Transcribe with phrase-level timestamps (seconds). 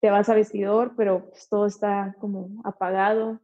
[0.00, 3.40] te vas a vestidor, pero pues, todo está como apagado.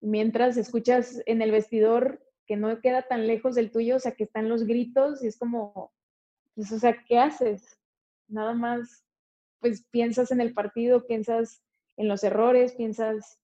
[0.00, 4.24] Mientras escuchas en el vestidor que no queda tan lejos del tuyo, o sea, que
[4.24, 5.92] están los gritos y es como,
[6.54, 7.80] pues, o sea, ¿qué haces?
[8.28, 9.04] Nada más,
[9.60, 11.62] pues piensas en el partido, piensas
[11.96, 13.40] en los errores, piensas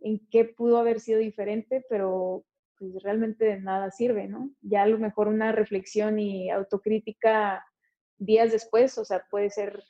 [0.00, 2.44] en qué pudo haber sido diferente, pero
[2.78, 4.50] pues realmente de nada sirve, ¿no?
[4.60, 7.66] Ya a lo mejor una reflexión y autocrítica
[8.18, 9.82] días después, o sea, puede ser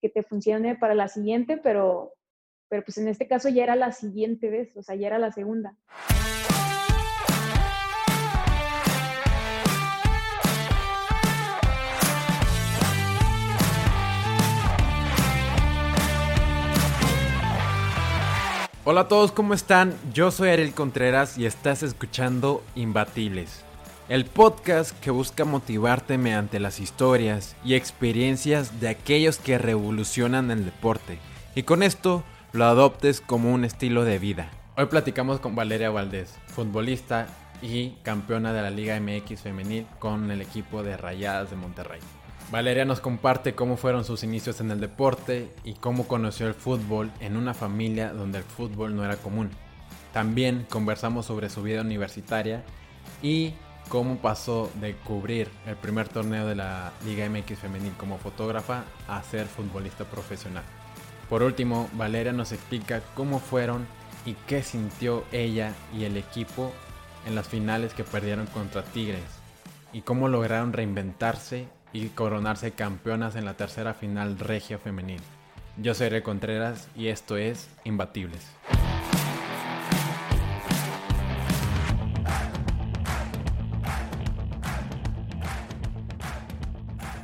[0.00, 2.14] que te funcione para la siguiente, pero,
[2.68, 5.32] pero pues en este caso ya era la siguiente vez, o sea, ya era la
[5.32, 5.76] segunda.
[18.82, 19.94] Hola a todos, ¿cómo están?
[20.12, 23.64] Yo soy Ariel Contreras y estás escuchando Imbatibles,
[24.10, 30.64] el podcast que busca motivarte mediante las historias y experiencias de aquellos que revolucionan el
[30.64, 31.20] deporte
[31.54, 34.50] y con esto lo adoptes como un estilo de vida.
[34.76, 37.28] Hoy platicamos con Valeria Valdés, futbolista
[37.62, 42.00] y campeona de la Liga MX femenil con el equipo de Rayadas de Monterrey.
[42.50, 47.12] Valeria nos comparte cómo fueron sus inicios en el deporte y cómo conoció el fútbol
[47.20, 49.50] en una familia donde el fútbol no era común.
[50.12, 52.64] También conversamos sobre su vida universitaria
[53.22, 53.54] y
[53.90, 59.20] cómo pasó de cubrir el primer torneo de la Liga MX femenil como fotógrafa a
[59.24, 60.62] ser futbolista profesional.
[61.28, 63.86] Por último, Valeria nos explica cómo fueron
[64.24, 66.72] y qué sintió ella y el equipo
[67.26, 69.24] en las finales que perdieron contra Tigres
[69.92, 75.20] y cómo lograron reinventarse y coronarse campeonas en la tercera final regia femenil.
[75.76, 78.46] Yo soy Re Contreras y esto es Imbatibles.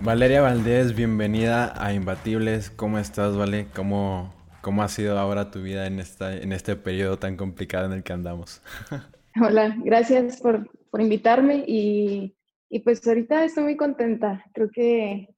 [0.07, 2.71] Valeria Valdés, bienvenida a Imbatibles.
[2.71, 3.67] ¿Cómo estás, Vale?
[3.75, 7.93] ¿Cómo, cómo ha sido ahora tu vida en, esta, en este periodo tan complicado en
[7.93, 8.63] el que andamos?
[9.43, 12.37] Hola, gracias por, por invitarme y
[12.69, 14.45] y pues ahorita estoy muy contenta.
[14.53, 15.35] Creo que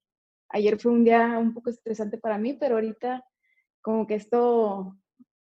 [0.49, 3.25] ayer fue un día un poco estresante para mí, pero ahorita
[3.83, 4.97] como que esto,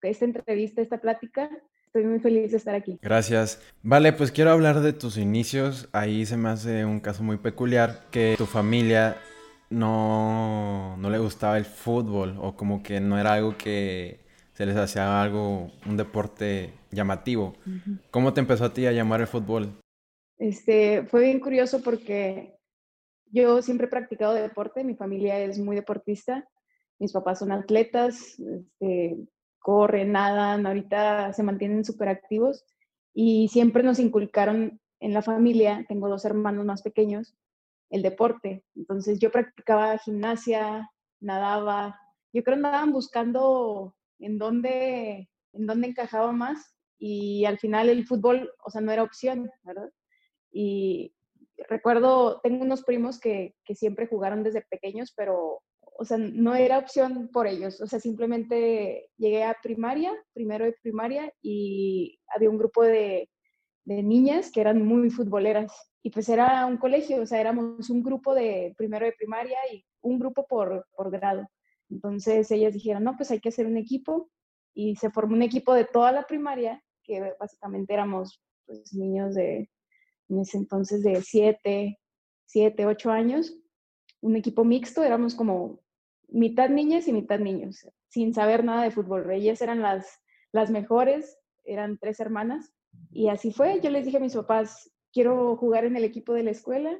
[0.03, 1.49] esta entrevista, esta plática,
[1.93, 2.99] estoy muy feliz de estar aquí.
[3.03, 3.61] Gracias.
[3.83, 5.89] Vale, pues quiero hablar de tus inicios.
[5.91, 9.17] Ahí se me hace un caso muy peculiar que tu familia
[9.71, 14.21] no, no le gustaba el fútbol o como que no era algo que
[14.53, 17.55] se les hacía algo, un deporte llamativo.
[18.13, 19.81] ¿Cómo te empezó a ti a llamar el fútbol?
[20.39, 22.55] Este, fue bien curioso porque
[23.33, 26.49] yo siempre he practicado deporte, mi familia es muy deportista,
[27.01, 29.17] mis papás son atletas, este,
[29.61, 32.65] corren, nadan, ahorita se mantienen súper activos
[33.15, 37.35] y siempre nos inculcaron en la familia, tengo dos hermanos más pequeños,
[37.91, 38.65] el deporte.
[38.75, 40.91] Entonces yo practicaba gimnasia,
[41.21, 41.99] nadaba,
[42.33, 48.53] yo creo andaban buscando en dónde, en dónde encajaba más y al final el fútbol,
[48.65, 49.91] o sea, no era opción, ¿verdad?
[50.53, 51.15] Y
[51.69, 55.63] recuerdo, tengo unos primos que, que siempre jugaron desde pequeños, pero,
[56.01, 57.79] o sea, no era opción por ellos.
[57.83, 63.29] O sea, simplemente llegué a primaria, primero de primaria, y había un grupo de,
[63.85, 65.71] niñas que eran muy futboleras.
[66.03, 69.85] Y pues era un colegio, o sea, éramos un grupo de primero de primaria y
[70.01, 71.47] un grupo por, grado.
[71.91, 74.31] Entonces ellas dijeron, no, pues hay que hacer un equipo.
[74.75, 79.69] Y se formó un equipo de toda la primaria, que básicamente éramos pues, niños de
[80.31, 81.99] en ese entonces de siete,
[82.47, 83.55] siete, ocho años,
[84.23, 85.81] un equipo mixto, éramos como
[86.33, 89.31] mitad niñas y mitad niños, sin saber nada de fútbol.
[89.31, 90.21] Ellas eran las,
[90.53, 92.73] las mejores, eran tres hermanas,
[93.11, 93.81] y así fue.
[93.81, 96.99] Yo les dije a mis papás, quiero jugar en el equipo de la escuela.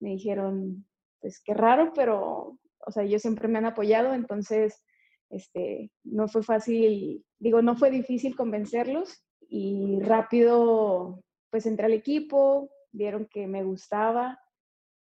[0.00, 0.86] Me dijeron,
[1.20, 4.82] pues qué raro, pero, o sea, ellos siempre me han apoyado, entonces,
[5.30, 12.70] este, no fue fácil, digo, no fue difícil convencerlos y rápido pues entré al equipo,
[12.92, 14.40] vieron que me gustaba,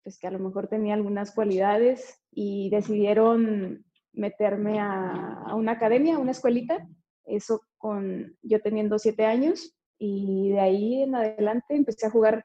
[0.03, 6.19] pues que a lo mejor tenía algunas cualidades y decidieron meterme a, una academia, a
[6.19, 6.87] una escuelita,
[7.25, 12.45] eso con yo teniendo siete años y de ahí en adelante empecé a jugar,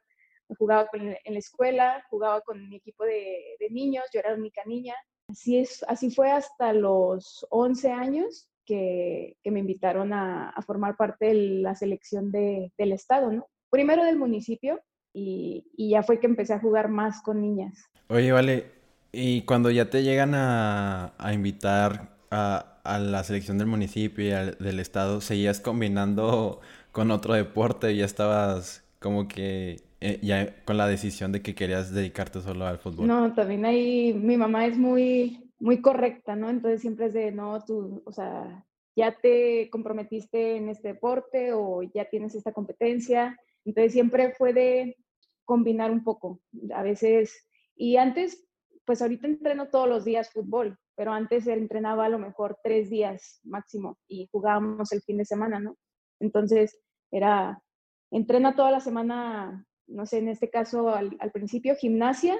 [0.58, 4.96] jugaba en la escuela, jugaba con mi equipo de, niños, yo era la única niña.
[5.30, 11.34] Así, es, así fue hasta los 11 años que, me invitaron a, formar parte de
[11.34, 13.48] la selección del estado, ¿no?
[13.70, 14.80] primero del municipio
[15.14, 17.90] y, ya fue que empecé a jugar más con niñas.
[18.10, 18.66] Oye, vale,
[19.12, 25.22] y cuando ya te llegan a, invitar a, la selección del municipio y del estado,
[25.22, 26.62] ¿seguías combinando
[26.92, 27.96] con otro deporte?
[27.96, 32.78] ¿Ya estabas como que eh, ya con la decisión de que querías dedicarte solo al
[32.78, 33.08] fútbol?
[33.08, 36.50] No, también ahí mi mamá es muy, muy correcta, ¿no?
[36.50, 38.64] Entonces siempre es de, no, tú, o sea,
[38.96, 43.40] ya te comprometiste en este deporte o ya tienes esta competencia.
[43.68, 44.96] Entonces siempre fue de
[45.44, 46.40] combinar un poco.
[46.74, 48.48] A veces, y antes,
[48.86, 53.42] pues ahorita entreno todos los días fútbol, pero antes entrenaba a lo mejor tres días
[53.44, 55.78] máximo y jugábamos el fin de semana, ¿no?
[56.22, 56.80] Entonces
[57.12, 57.62] era,
[58.10, 62.40] entrena toda la semana, no sé, en este caso al, principio gimnasia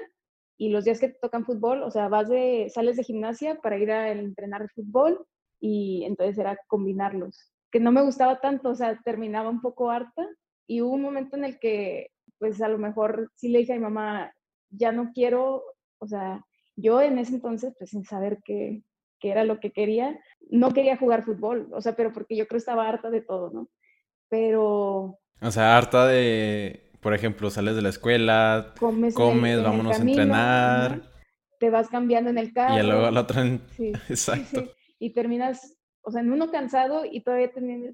[0.56, 3.76] y los días que te tocan fútbol, o sea, vas de, sales de gimnasia para
[3.76, 5.26] ir a entrenar fútbol
[5.60, 10.26] y entonces era combinarlos, que no me gustaba tanto, o sea, terminaba un poco harta
[10.68, 13.76] y hubo un momento en el que, pues a lo mejor sí le dije a
[13.76, 14.32] mi mamá,
[14.70, 15.64] ya no quiero,
[15.98, 16.44] o sea,
[16.76, 18.82] yo en ese entonces, pues sin saber qué,
[19.18, 20.20] qué era lo que quería,
[20.50, 23.68] no quería jugar fútbol, o sea, pero porque yo creo estaba harta de todo, ¿no?
[24.28, 25.18] Pero...
[25.40, 31.02] O sea, harta de, por ejemplo, sales de la escuela, comes, vámonos a entrenar.
[31.58, 32.78] Te vas cambiando en el carro.
[32.78, 33.40] Y luego al otro
[33.76, 34.64] Sí, Exacto.
[34.98, 37.50] y terminas, o sea, en uno cansado y todavía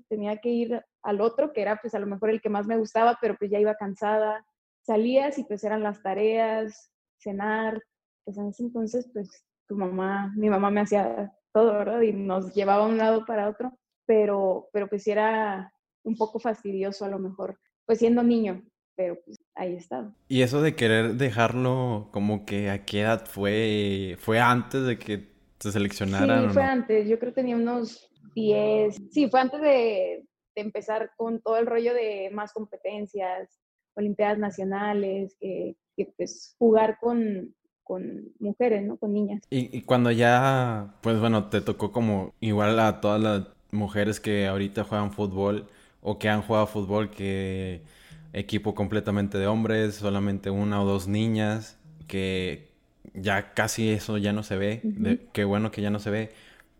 [0.08, 2.78] tenía, que ir al otro, que era pues a lo mejor el que más me
[2.78, 4.44] gustaba, pero pues ya iba cansada.
[4.82, 7.80] Salías y pues eran las tareas, cenar.
[8.24, 12.00] Pues en ese entonces pues tu mamá, mi mamá me hacía todo, ¿verdad?
[12.00, 15.72] Y nos llevaba de un lado para otro, pero, pero pues era
[16.02, 18.62] un poco fastidioso a lo mejor, pues siendo niño,
[18.96, 20.12] pero pues ahí está.
[20.28, 25.32] Y eso de querer dejarlo, como que a qué edad fue, fue antes de que
[25.58, 26.48] te seleccionaran.
[26.48, 30.26] Sí, fue antes, yo creo que tenía unos 10, sí, fue antes de,
[30.60, 33.48] empezar con todo el rollo de más competencias,
[33.94, 35.76] olimpiadas nacionales, que,
[36.16, 38.96] pues jugar con, con mujeres, ¿no?
[38.96, 39.42] Con niñas.
[39.50, 44.46] Y, y, cuando ya, pues bueno, te tocó como igual a todas las mujeres que
[44.46, 45.68] ahorita juegan fútbol
[46.00, 47.82] o que han jugado fútbol, que
[48.32, 51.78] equipo completamente de hombres, solamente una o dos niñas,
[52.08, 52.68] que
[53.14, 56.30] ya casi eso ya no se ve, qué bueno que ya no se ve.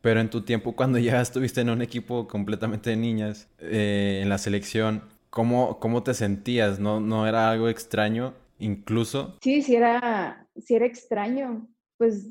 [0.05, 4.29] Pero en tu tiempo, cuando ya estuviste en un equipo completamente de niñas, eh, en
[4.29, 6.79] la selección, ¿cómo, ¿cómo te sentías?
[6.79, 9.37] ¿No, ¿No era algo extraño incluso?
[9.41, 11.67] Sí, sí era, sí era extraño.
[11.97, 12.31] Pues,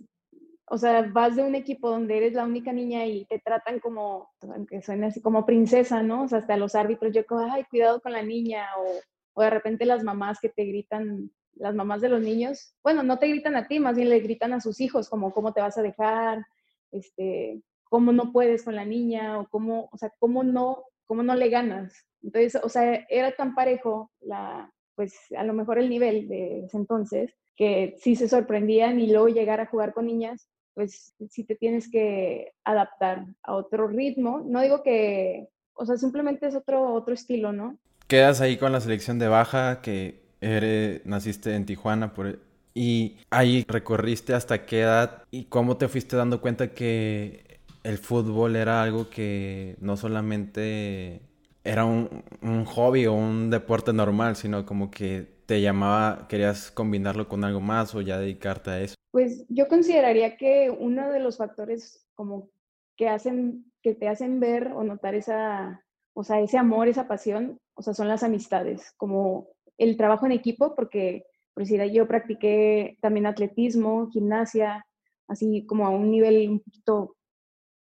[0.68, 4.30] o sea, vas de un equipo donde eres la única niña y te tratan como,
[4.42, 6.24] aunque suene así, como princesa, ¿no?
[6.24, 9.02] O sea, hasta los árbitros, yo como, ay, cuidado con la niña, o
[9.34, 13.20] o de repente las mamás que te gritan, las mamás de los niños, bueno, no
[13.20, 15.78] te gritan a ti, más bien le gritan a sus hijos, como cómo te vas
[15.78, 16.46] a dejar,
[16.94, 21.36] este, cómo no puedes con la niña, o cómo, o sea, cómo no, cómo no
[21.36, 21.94] le ganas.
[22.22, 26.78] Entonces, o sea, era tan parejo la, pues a lo mejor el nivel de ese
[26.78, 31.56] entonces, que sí se sorprendían y luego llegar a jugar con niñas, pues sí te
[31.56, 34.42] tienes que adaptar a otro ritmo.
[34.46, 37.78] No digo que, o sea, simplemente es otro, otro estilo, ¿no?
[38.08, 42.40] quedas ahí con la selección de baja, que eres, naciste en Tijuana, por,
[42.74, 48.56] y ahí recorriste hasta qué edad y cómo te fuiste dando cuenta que el fútbol
[48.56, 51.22] era algo que no solamente
[51.64, 57.28] era un, un hobby o un deporte normal, sino como que te llamaba, querías combinarlo
[57.28, 58.96] con algo más o ya dedicarte a eso.
[59.12, 62.50] Pues yo consideraría que uno de los factores como
[62.98, 65.84] que hacen, que te hacen ver o notar esa,
[66.14, 70.32] o sea, ese amor, esa pasión, o sea, son las amistades, como el trabajo en
[70.32, 74.86] equipo, porque, por decir, yo practiqué también atletismo, gimnasia,
[75.28, 77.16] así como a un nivel un poquito,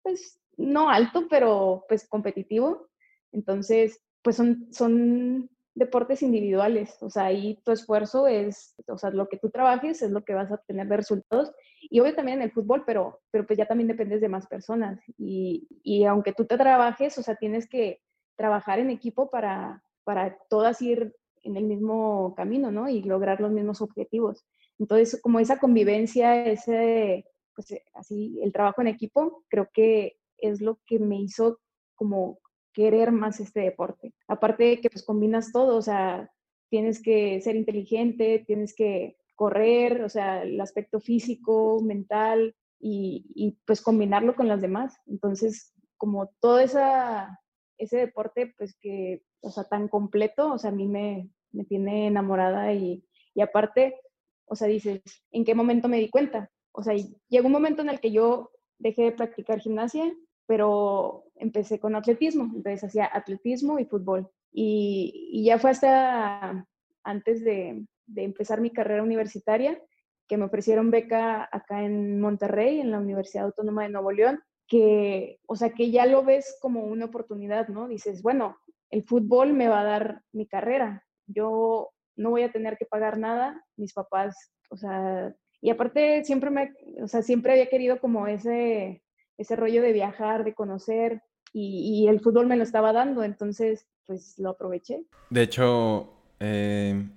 [0.03, 2.89] pues, no alto, pero pues competitivo.
[3.33, 9.29] Entonces, pues son, son deportes individuales, o sea, ahí tu esfuerzo es, o sea, lo
[9.29, 11.53] que tú trabajes es lo que vas a obtener de resultados.
[11.81, 15.01] Y obvio también en el fútbol, pero, pero pues ya también dependes de más personas.
[15.17, 18.01] Y, y aunque tú te trabajes, o sea, tienes que
[18.37, 22.89] trabajar en equipo para, para todas ir en el mismo camino, ¿no?
[22.89, 24.45] Y lograr los mismos objetivos.
[24.79, 30.61] Entonces, como esa convivencia, ese, pues eh, así, el trabajo en equipo, creo que es
[30.61, 31.61] lo que me hizo
[31.95, 32.39] como
[32.73, 34.15] querer más este deporte.
[34.29, 36.31] Aparte de que pues combinas todo, o sea,
[36.71, 43.59] tienes que ser inteligente, tienes que correr, o sea, el aspecto físico, mental y, y
[43.67, 44.97] pues combinarlo con las demás.
[45.07, 47.39] Entonces, como toda esa
[47.83, 52.07] ese deporte, pues que, o sea, tan completo, o sea, a mí me, me tiene
[52.07, 54.01] enamorada y, y aparte,
[54.47, 56.51] o sea, dices, ¿en qué momento me di cuenta?
[56.73, 56.95] O sea,
[57.29, 60.13] llegó un momento en el que yo dejé de practicar gimnasia,
[60.47, 64.31] pero empecé con atletismo, entonces hacía atletismo y fútbol.
[64.53, 66.67] Y, y ya fue hasta
[67.05, 69.81] antes de, de, empezar mi carrera universitaria
[70.29, 75.41] que me ofrecieron beca acá en Monterrey, en la Universidad Autónoma de Nuevo León, que,
[75.47, 77.89] o sea, que ya lo ves como una oportunidad, ¿no?
[77.89, 78.57] Dices, bueno,
[78.93, 83.19] el fútbol me va a dar mi carrera, yo no voy a tener que pagar
[83.19, 84.37] nada, mis papás,
[84.71, 86.73] o sea, Y aparte siempre me,
[87.03, 89.03] o sea, siempre había querido como ese,
[89.39, 91.23] ese rollo de viajar, de conocer,
[91.55, 95.05] y, el fútbol me lo estaba dando, entonces pues lo aproveché.
[95.29, 97.09] De hecho, eh,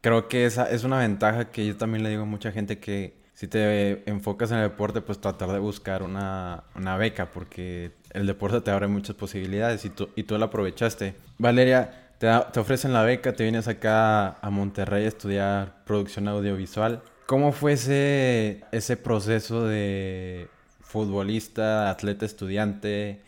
[0.00, 3.14] creo que esa es una ventaja que yo también le digo a mucha gente que
[3.34, 8.26] si te enfocas en el deporte, pues tratar de buscar una, una beca, porque el
[8.26, 11.14] deporte te abre muchas posibilidades y tú, y tú la aprovechaste.
[11.38, 17.02] Valeria, te, te ofrecen la beca, te vienes acá a Monterrey a estudiar producción audiovisual.
[17.26, 20.48] ¿Cómo fue ese, ese proceso de
[20.80, 23.20] futbolista, atleta, estudiante?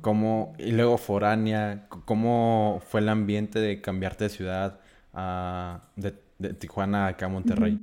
[0.00, 4.80] ¿Cómo, y luego foránea, ¿cómo fue el ambiente de cambiarte de ciudad
[5.12, 7.78] a, de, de Tijuana acá a Monterrey?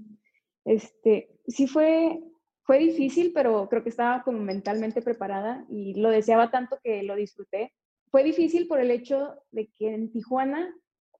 [0.65, 2.19] Este, sí fue,
[2.63, 7.15] fue difícil, pero creo que estaba como mentalmente preparada y lo deseaba tanto que lo
[7.15, 7.73] disfruté.
[8.09, 10.73] Fue difícil por el hecho de que en Tijuana,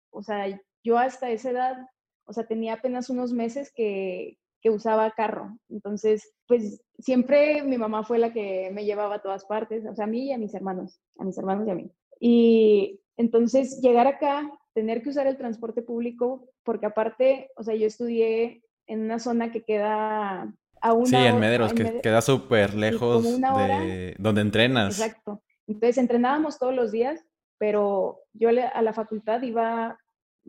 [0.10, 1.78] o sea, yo hasta esa edad,
[2.26, 5.58] o sea, tenía apenas unos meses que, que usaba carro.
[5.70, 10.06] Entonces, pues siempre mi mamá fue la que me llevaba a todas partes, o sea,
[10.06, 11.92] a mí y a mis hermanos, a mis hermanos y a mí.
[12.20, 17.88] Y entonces llegar acá, tener que usar el transporte público, porque aparte, o sea, yo
[17.88, 23.40] estudié en una zona que queda a una Sí, en Mederos, que queda súper lejos
[23.40, 25.00] de donde entrenas.
[25.00, 25.42] Exacto.
[25.66, 27.24] Entonces entrenábamos todos los días,
[27.58, 29.98] pero yo a la facultad iba,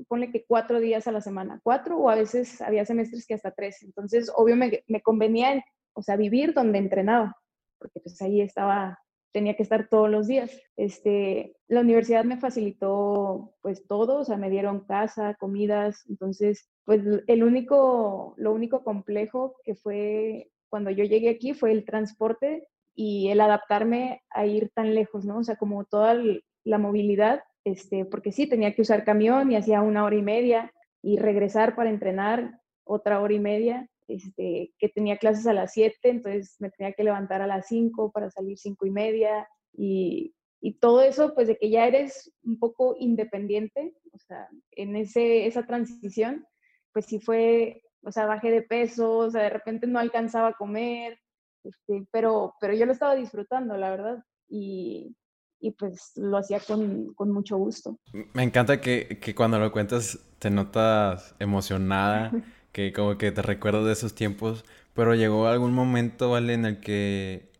[0.08, 3.52] ponle que cuatro días a la semana, cuatro o a veces había semestres que hasta
[3.52, 3.80] tres.
[3.84, 7.36] Entonces, obvio, me, me convenía, o sea, vivir donde entrenaba,
[7.78, 8.98] porque pues ahí estaba
[9.32, 10.50] tenía que estar todos los días.
[10.76, 17.02] Este, la universidad me facilitó pues todo, o sea, me dieron casa, comidas, entonces pues
[17.26, 23.28] el único, lo único complejo que fue cuando yo llegué aquí fue el transporte y
[23.28, 25.38] el adaptarme a ir tan lejos, ¿no?
[25.38, 26.16] O sea, como toda
[26.64, 30.72] la movilidad, este, porque sí, tenía que usar camión y hacía una hora y media
[31.02, 35.96] y regresar para entrenar otra hora y media este, que tenía clases a las 7,
[36.02, 40.78] entonces me tenía que levantar a las 5 para salir 5 y media y, y,
[40.78, 45.64] todo eso, pues de que ya eres un poco independiente, o sea, en ese, esa
[45.66, 46.46] transición,
[46.92, 50.54] pues sí fue, o sea, bajé de peso, o sea, de repente no alcanzaba a
[50.54, 51.18] comer,
[51.64, 55.16] este, pero, pero yo lo estaba disfrutando, la verdad, y,
[55.60, 57.98] y pues lo hacía con, con, mucho gusto.
[58.34, 62.32] Me encanta que, que cuando lo cuentas te notas emocionada.
[62.72, 64.64] que como que te recuerdas de esos tiempos,
[64.94, 66.54] pero llegó algún momento, ¿vale?
[66.54, 67.50] En el que,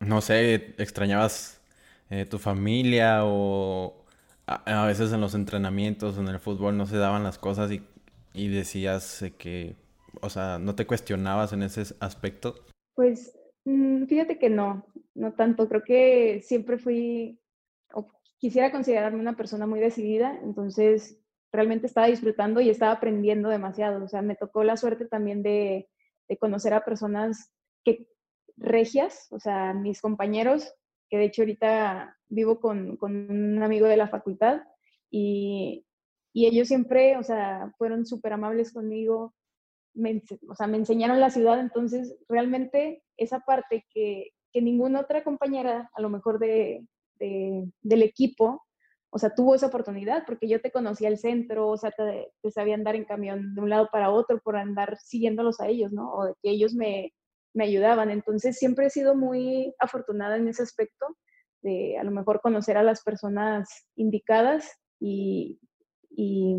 [0.00, 1.60] no sé, extrañabas
[2.10, 4.04] eh, tu familia o
[4.46, 7.82] a, veces en los entrenamientos, en el fútbol no se daban las cosas y,
[8.32, 9.76] y decías que,
[10.20, 12.54] o sea, no te cuestionabas en ese aspecto.
[12.94, 17.38] Pues mm, fíjate que no, no tanto, creo que siempre fui,
[17.92, 21.18] o quisiera considerarme una persona muy decidida, entonces
[21.52, 24.04] realmente estaba disfrutando y estaba aprendiendo demasiado.
[24.04, 25.88] O sea, me tocó la suerte también de,
[26.40, 28.06] conocer a personas que
[28.58, 30.74] regias, o sea, mis compañeros,
[31.08, 34.62] que de hecho ahorita vivo con, un amigo de la facultad
[35.10, 35.84] y,
[36.34, 39.34] ellos siempre, o sea, fueron súper amables conmigo,
[39.92, 45.90] me, o sea, me enseñaron la ciudad, entonces realmente esa parte que, ninguna otra compañera,
[45.94, 46.84] a lo mejor de,
[47.18, 48.67] del equipo,
[49.10, 52.74] o sea, tuvo esa oportunidad porque yo te conocía el centro, o sea, te, sabía
[52.74, 56.12] andar en camión de un lado para otro por andar siguiéndolos a ellos, ¿no?
[56.12, 57.12] O de que ellos me,
[57.54, 58.10] me ayudaban.
[58.10, 61.06] Entonces, siempre he sido muy afortunada en ese aspecto
[61.62, 65.58] de a lo mejor conocer a las personas indicadas y,
[66.10, 66.58] y,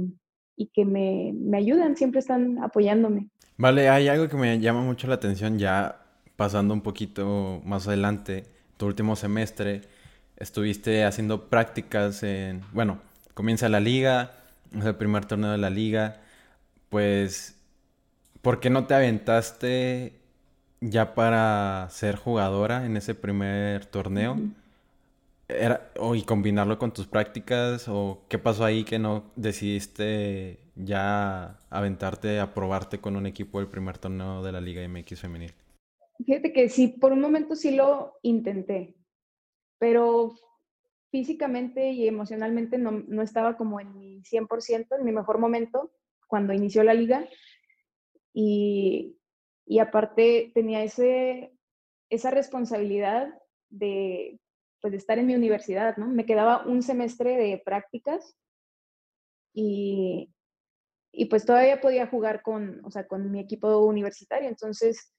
[0.56, 3.30] y que me, me ayudan, siempre están apoyándome.
[3.58, 8.46] Vale, hay algo que me llama mucho la atención ya pasando un poquito más adelante,
[8.78, 9.82] tu último semestre
[10.40, 13.00] estuviste haciendo prácticas en, bueno,
[13.34, 14.32] comienza la liga,
[14.76, 16.22] es el primer torneo de la liga,
[16.90, 17.56] pues,
[18.42, 20.14] ¿por qué no te aventaste
[20.82, 24.38] ya para ser jugadora en ese primer torneo?
[25.48, 31.60] Era, o, y combinarlo con tus prácticas o qué pasó ahí que no decidiste ya
[31.70, 35.54] aventarte a probarte con un equipo del primer torneo de la Liga MX femenil?
[36.24, 38.96] Fíjate que sí, por un momento sí lo intenté,
[39.80, 40.36] pero
[41.10, 45.92] físicamente y emocionalmente no, estaba como en mi 100%, en mi mejor momento
[46.28, 47.28] cuando inició la liga.
[48.34, 49.16] Y,
[49.80, 51.54] aparte tenía ese,
[52.10, 53.34] esa responsabilidad
[53.70, 54.40] de,
[54.82, 56.08] pues, de estar en mi universidad, ¿no?
[56.08, 58.36] Me quedaba un semestre de prácticas
[59.54, 60.32] y,
[61.12, 64.50] y pues todavía podía jugar con, o sea, con mi equipo universitario.
[64.50, 65.14] Entonces,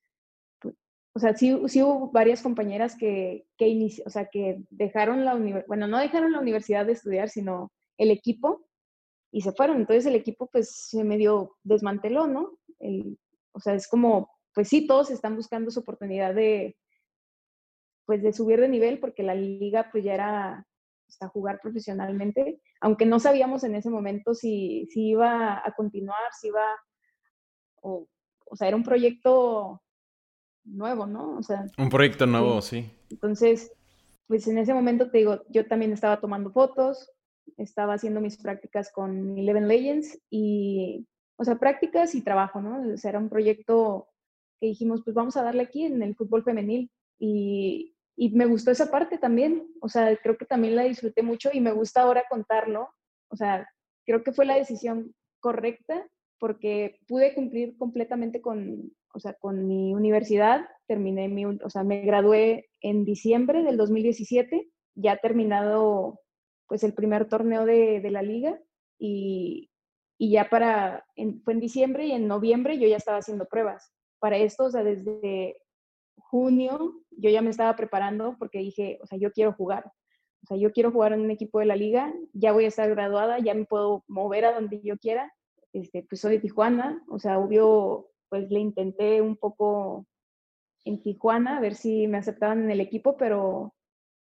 [1.12, 5.66] o sea, sí, sí hubo varias compañeras que, que, o sea, que dejaron la universidad,
[5.66, 8.66] bueno, no dejaron la universidad de estudiar, sino el equipo
[9.32, 9.78] y se fueron.
[9.78, 12.58] Entonces el equipo pues se medio desmanteló, ¿no?
[12.78, 13.18] El,
[13.52, 16.76] o sea, es como pues sí, todos están buscando su oportunidad de,
[18.04, 20.66] pues de subir de nivel porque la liga pues ya era
[21.20, 26.48] a jugar profesionalmente, aunque no sabíamos en ese momento si, si iba a continuar, si
[26.48, 26.64] iba,
[27.82, 28.06] o,
[28.46, 29.82] o sea, era un proyecto
[30.64, 31.36] nuevo, ¿no?
[31.36, 32.90] O sea, un proyecto nuevo, sí.
[33.10, 33.72] Entonces,
[34.26, 37.10] pues en ese momento te digo, yo también estaba tomando fotos,
[37.56, 42.92] estaba haciendo mis prácticas con Eleven Legends y, o sea, prácticas y trabajo, ¿no?
[42.92, 44.08] O sea, era un proyecto
[44.60, 48.70] que dijimos, pues vamos a darle aquí en el fútbol femenil y, y me gustó
[48.70, 52.24] esa parte también, o sea, creo que también la disfruté mucho y me gusta ahora
[52.28, 52.90] contarlo,
[53.28, 53.66] o sea,
[54.06, 56.06] creo que fue la decisión correcta
[56.38, 62.02] porque pude cumplir completamente con, o sea, con mi universidad, terminé mi, o sea, me
[62.02, 66.20] gradué en diciembre del 2017, ya terminado
[66.66, 68.58] pues el primer torneo de, de la liga
[68.98, 69.70] y,
[70.18, 71.06] y ya para,
[71.44, 73.90] fue en diciembre y en noviembre yo ya estaba haciendo pruebas.
[74.18, 75.56] Para esto, o sea, desde
[76.16, 79.90] junio yo ya me estaba preparando porque dije, o sea, yo quiero jugar.
[80.42, 82.88] O sea, yo quiero jugar en un equipo de la liga, ya voy a estar
[82.90, 85.32] graduada, ya me puedo mover a donde yo quiera.
[85.72, 90.06] Este, pues soy de Tijuana, o sea, obvio, pues le intenté un poco
[90.84, 93.74] en Tijuana a ver si me aceptaban en el equipo, pero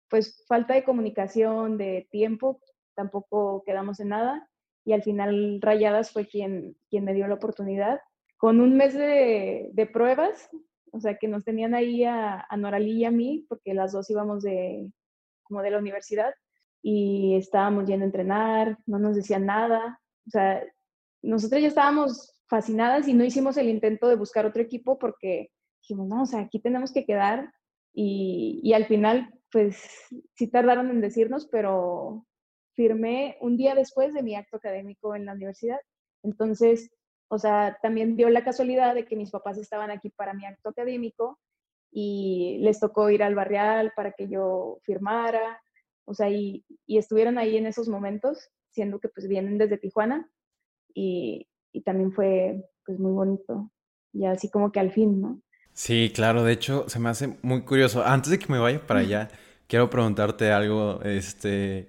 [0.08, 2.60] pues falta de comunicación, de tiempo,
[2.96, 4.50] tampoco quedamos en nada
[4.84, 8.00] y al final Rayadas fue quien, quien me dio la oportunidad.
[8.36, 10.48] Con un mes de, pruebas,
[10.92, 14.08] o sea, que nos tenían ahí a, a Noralí y a mí, porque las dos
[14.10, 14.90] íbamos de,
[15.42, 16.34] como de la universidad,
[16.82, 20.64] y estábamos yendo a entrenar, no nos decían nada, o sea,
[21.22, 26.08] nosotros ya estábamos fascinadas y no hicimos el intento de buscar otro equipo porque dijimos,
[26.08, 27.50] no, o sea, aquí tenemos que quedar,
[27.92, 29.82] y, y al final, pues
[30.34, 32.26] sí tardaron en decirnos, pero
[32.74, 35.80] firmé un día después de mi acto académico en la universidad.
[36.22, 36.90] Entonces,
[37.28, 40.70] o sea, también dio la casualidad de que mis papás estaban aquí para mi acto
[40.70, 41.38] académico
[41.92, 45.60] y les tocó ir al barrial para que yo firmara,
[46.04, 50.30] o sea, y, y estuvieron ahí en esos momentos, siendo que pues vienen desde Tijuana
[50.94, 53.70] y, y también fue pues muy bonito,
[54.12, 55.40] y así como que al fin, ¿no?
[55.72, 58.04] Sí, claro, de hecho se me hace muy curioso.
[58.04, 59.30] Antes de que me vaya para allá,
[59.66, 61.88] quiero preguntarte algo, este,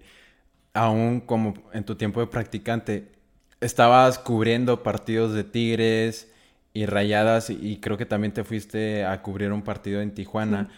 [0.74, 3.12] aún como en tu tiempo de practicante,
[3.60, 6.32] estabas cubriendo partidos de Tigres
[6.74, 10.70] y Rayadas y creo que también te fuiste a cubrir un partido en Tijuana,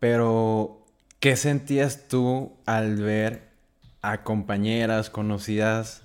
[0.00, 0.84] pero
[1.20, 3.42] ¿qué sentías tú al ver
[4.02, 6.02] a compañeras conocidas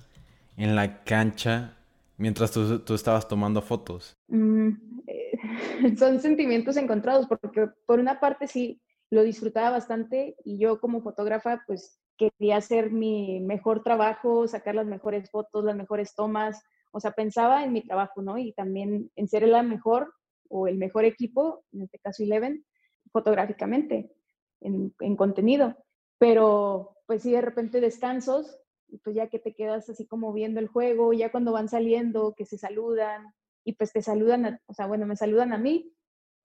[0.56, 1.76] en la cancha
[2.22, 4.16] mientras tú, tú estabas tomando fotos?
[4.28, 4.70] Mm,
[5.08, 5.32] eh,
[5.98, 8.80] son sentimientos encontrados porque por una parte sí
[9.10, 14.86] lo disfrutaba bastante y yo como fotógrafa pues quería hacer mi mejor trabajo, sacar las
[14.86, 18.38] mejores fotos, las mejores tomas, o sea, pensaba en mi trabajo, ¿no?
[18.38, 20.14] Y también en ser la mejor
[20.48, 22.64] o el mejor equipo, en este caso Eleven,
[23.10, 24.12] fotográficamente,
[24.60, 25.76] en, en contenido.
[26.18, 28.61] Pero pues sí, de repente descansos,
[28.98, 32.44] pues ya que te quedas así como viendo el juego, ya cuando van saliendo, que
[32.44, 33.32] se saludan,
[33.64, 35.92] y pues te saludan, o sea, bueno, me saludan a mí,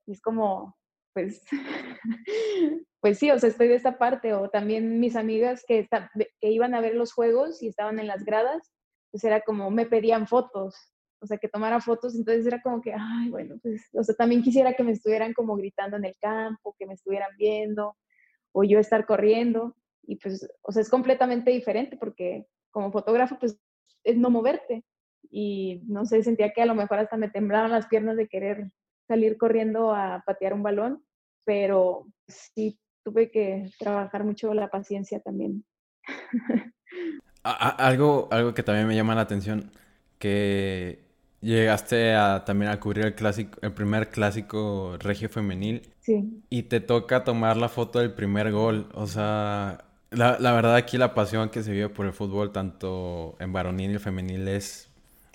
[0.05, 0.77] y es como,
[1.13, 1.43] pues,
[3.01, 5.87] pues sí, o sea, estoy de esta parte, o también mis amigas que,
[6.39, 8.71] que iban a ver los juegos y estaban en las gradas,
[9.11, 12.93] pues era como, me pedían fotos, o sea, que tomara fotos, entonces era como que,
[12.93, 16.75] ay, bueno, pues, o sea, también quisiera que me estuvieran como gritando en el campo,
[16.77, 17.97] que me estuvieran viendo,
[18.51, 19.75] o yo estar corriendo,
[20.07, 23.59] y pues, o sea, es completamente diferente porque como fotógrafo, pues,
[24.03, 24.83] es no moverte,
[25.29, 28.71] y no sé, sentía que a lo mejor hasta me temblaban las piernas de querer
[29.07, 31.03] salir corriendo a patear un balón,
[31.45, 35.65] pero sí tuve que trabajar mucho la paciencia también.
[37.43, 39.71] algo, algo que también me llama la atención,
[40.19, 41.05] que
[41.41, 45.93] llegaste a, también a cubrir el clásico, el primer clásico regio femenil.
[45.99, 46.43] Sí.
[46.49, 48.89] Y te toca tomar la foto del primer gol.
[48.93, 53.35] O sea, la, la verdad aquí la pasión que se vive por el fútbol, tanto
[53.39, 54.89] en varonil y femenil, es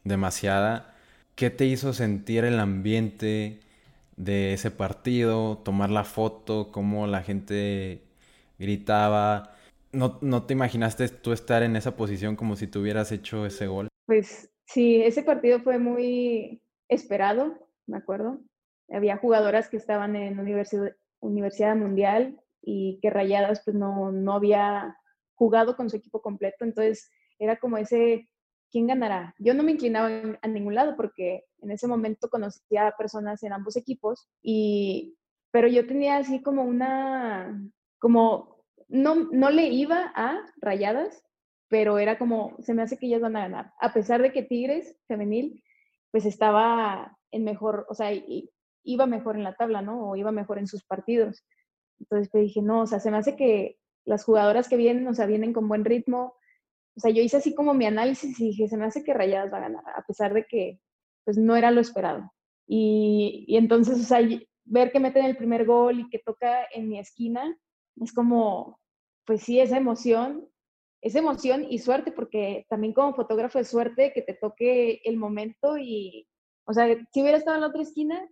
[0.04, 0.94] demasiada.
[1.34, 3.60] ¿Qué te hizo sentir el ambiente?
[4.16, 8.02] de ese partido, tomar la foto, cómo la gente
[8.58, 9.54] gritaba.
[9.92, 13.88] ¿No, ¿No te imaginaste tú estar en esa posición como si tuvieras hecho ese gol?
[14.06, 18.38] Pues sí, ese partido fue muy esperado, me acuerdo.
[18.90, 24.96] Había jugadoras que estaban en universidad, universidad mundial y que Rayadas pues no, no había
[25.34, 28.28] jugado con su equipo completo, entonces era como ese
[28.72, 29.34] ¿quién ganará?
[29.38, 33.52] Yo no me inclinaba a ningún lado porque en ese momento conocía a personas en
[33.52, 35.14] ambos equipos, y,
[35.52, 37.62] pero yo tenía así como una,
[38.00, 41.22] como, no, no le iba a rayadas,
[41.68, 44.42] pero era como, se me hace que ellas van a ganar, a pesar de que
[44.42, 45.62] Tigres femenil,
[46.10, 48.10] pues estaba en mejor, o sea,
[48.84, 50.10] iba mejor en la tabla, ¿no?
[50.10, 51.46] O iba mejor en sus partidos.
[52.02, 55.14] Entonces pues dije, no, o sea, se me hace que las jugadoras que vienen, o
[55.14, 56.34] sea, vienen con buen ritmo.
[56.96, 59.52] O sea, yo hice así como mi análisis y dije, se me hace que Rayadas
[59.52, 60.80] va a ganar, a pesar de que
[61.24, 62.32] pues no era lo esperado.
[62.66, 64.20] Y, y entonces, o sea,
[64.64, 67.56] ver que meten el primer gol y que toca en mi esquina,
[68.00, 68.80] es como,
[69.24, 70.48] pues sí, esa emoción,
[71.00, 75.78] esa emoción y suerte, porque también como fotógrafo es suerte que te toque el momento
[75.78, 76.26] y,
[76.64, 78.28] o sea, si hubiera estado en la otra esquina,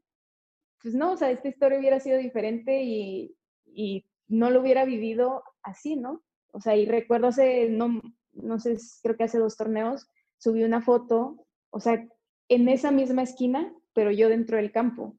[0.83, 3.37] pues no, o sea, esta historia hubiera sido diferente y,
[3.75, 6.23] y no lo hubiera vivido así, ¿no?
[6.53, 8.01] O sea, y recuerdo hace, no,
[8.33, 12.07] no sé, creo que hace dos torneos, subí una foto, o sea,
[12.49, 15.17] en esa misma esquina, pero yo dentro del campo.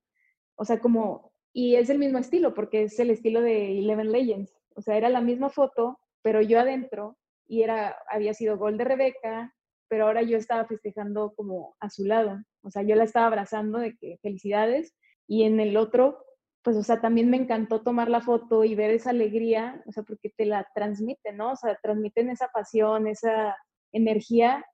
[0.55, 4.53] O sea, como, y es el mismo estilo, porque es el estilo de Eleven Legends.
[4.75, 8.85] O sea, era la misma foto, pero yo adentro, y era, había sido gol de
[8.85, 9.53] Rebeca,
[9.87, 12.41] pero ahora yo estaba festejando como a su lado.
[12.63, 14.95] O sea, yo la estaba abrazando de que felicidades,
[15.27, 16.23] y en el otro,
[16.63, 20.03] pues, o sea, también me encantó tomar la foto y ver esa alegría, o sea,
[20.03, 21.51] porque te la transmiten, ¿no?
[21.53, 23.55] O sea, transmiten esa pasión, esa
[23.91, 24.65] energía,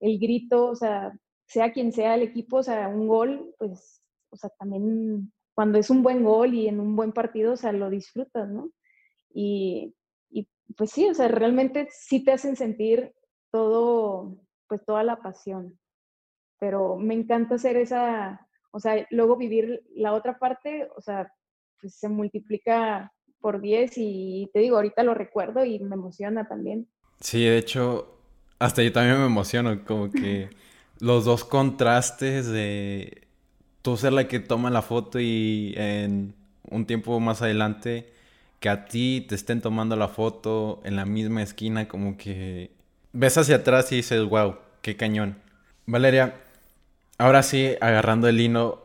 [0.00, 1.12] el grito, o sea,
[1.46, 4.02] sea quien sea el equipo, o sea, un gol, pues
[4.32, 7.72] o sea, también cuando es un buen gol y en un buen partido, o sea,
[7.72, 8.70] lo disfrutas, ¿no?
[9.34, 9.94] Y,
[10.30, 13.14] y pues sí, o sea, realmente sí te hacen sentir
[13.50, 15.78] todo, pues toda la pasión.
[16.58, 21.32] Pero me encanta hacer esa, o sea, luego vivir la otra parte, o sea,
[21.80, 26.88] pues se multiplica por 10 y te digo, ahorita lo recuerdo y me emociona también.
[27.20, 28.18] Sí, de hecho,
[28.58, 30.50] hasta yo también me emociono, como que
[31.00, 33.26] los dos contrastes de
[33.82, 36.34] tú ser la que toma la foto y en
[36.70, 38.12] un tiempo más adelante
[38.60, 42.70] que a ti te estén tomando la foto en la misma esquina, como que
[43.12, 45.36] ves hacia atrás y dices, wow, qué cañón.
[45.84, 46.36] Valeria,
[47.22, 48.80] ahora sí, agarrando el hino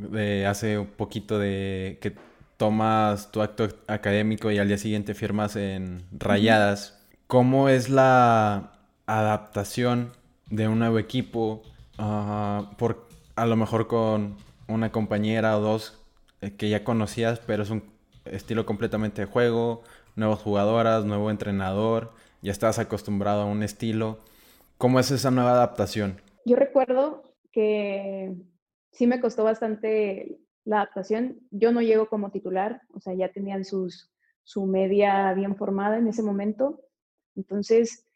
[0.00, 2.14] de hace un poquito de que
[2.56, 8.72] tomas tu acto académico y al día siguiente firmas en Rayadas, ¿cómo es la
[9.06, 10.10] adaptación
[10.50, 11.62] de un nuevo equipo?
[11.98, 16.04] Uh, por, a lo mejor con una compañera o dos
[16.40, 17.84] eh, que ya conocías, pero es un
[18.24, 19.84] estilo completamente de juego,
[20.16, 24.18] nuevas jugadoras, nuevo entrenador, ya estás acostumbrado a un estilo.
[24.76, 26.20] ¿Cómo es esa nueva adaptación?
[26.44, 27.25] Yo recuerdo
[27.56, 28.36] que
[28.92, 31.40] sí me costó bastante la adaptación.
[31.50, 36.06] Yo no llego como titular, o sea, ya tenían sus, su media bien formada en
[36.06, 36.82] ese momento.
[37.34, 38.06] Entonces,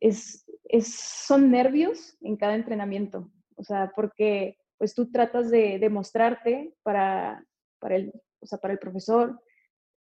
[0.00, 3.30] es, es, son nervios en cada entrenamiento.
[3.54, 7.46] O sea, porque pues tú tratas de demostrarte para,
[7.78, 9.40] para, el, o sea, para el profesor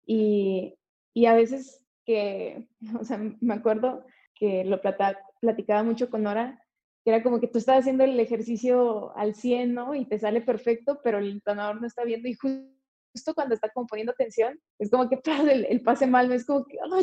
[0.04, 0.74] y,
[1.14, 2.68] y, a veces que,
[3.00, 6.63] o sea, me acuerdo que lo platicaba mucho con Nora,
[7.04, 9.94] que era como que tú estás haciendo el ejercicio al 100, ¿no?
[9.94, 13.88] Y te sale perfecto, pero el entrenador no está viendo y justo cuando está como
[13.88, 15.20] poniendo atención, es como que
[15.52, 17.00] el, el pase mal, es como que, ¡ah,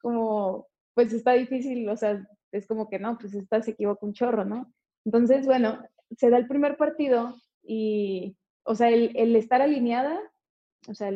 [0.00, 4.12] Como, pues está difícil, o sea, es como que no, pues esta se equivoca un
[4.12, 4.72] chorro, ¿no?
[5.04, 5.82] Entonces, bueno,
[6.16, 10.20] se da el primer partido y, o sea, el, estar alineada,
[10.88, 11.12] o sea,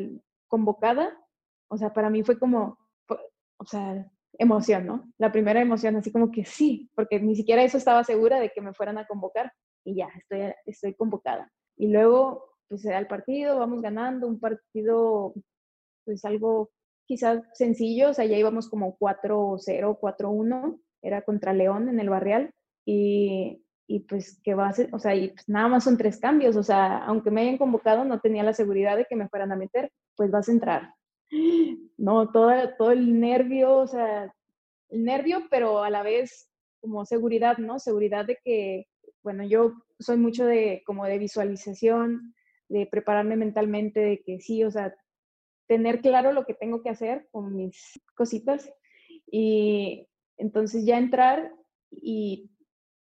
[0.46, 1.18] convocada,
[1.68, 5.12] o sea, para mí fue como, o sea, emoción, ¿no?
[5.18, 8.60] La primera emoción, así como que sí, porque ni siquiera eso estaba segura de que
[8.60, 9.52] me fueran a convocar
[9.84, 11.50] y ya, estoy, estoy convocada.
[11.76, 15.34] Y luego, pues se da el partido, vamos ganando, un partido,
[16.04, 16.70] pues algo
[17.06, 22.50] quizás sencillo, o sea, ya íbamos como 4-0, 4-1, era contra León en el Barrial,
[22.86, 26.18] y y pues que va a ser, o sea, y pues nada más son tres
[26.18, 29.52] cambios, o sea, aunque me hayan convocado, no tenía la seguridad de que me fueran
[29.52, 30.94] a meter, pues vas a entrar.
[31.96, 34.34] No, todo, todo el nervio, o sea,
[34.90, 37.78] el nervio, pero a la vez como seguridad, ¿no?
[37.78, 38.86] Seguridad de que,
[39.22, 42.34] bueno, yo soy mucho de como de visualización,
[42.68, 44.94] de prepararme mentalmente, de que sí, o sea,
[45.66, 48.70] tener claro lo que tengo que hacer con mis cositas
[49.30, 50.06] y
[50.36, 51.52] entonces ya entrar
[51.90, 52.50] y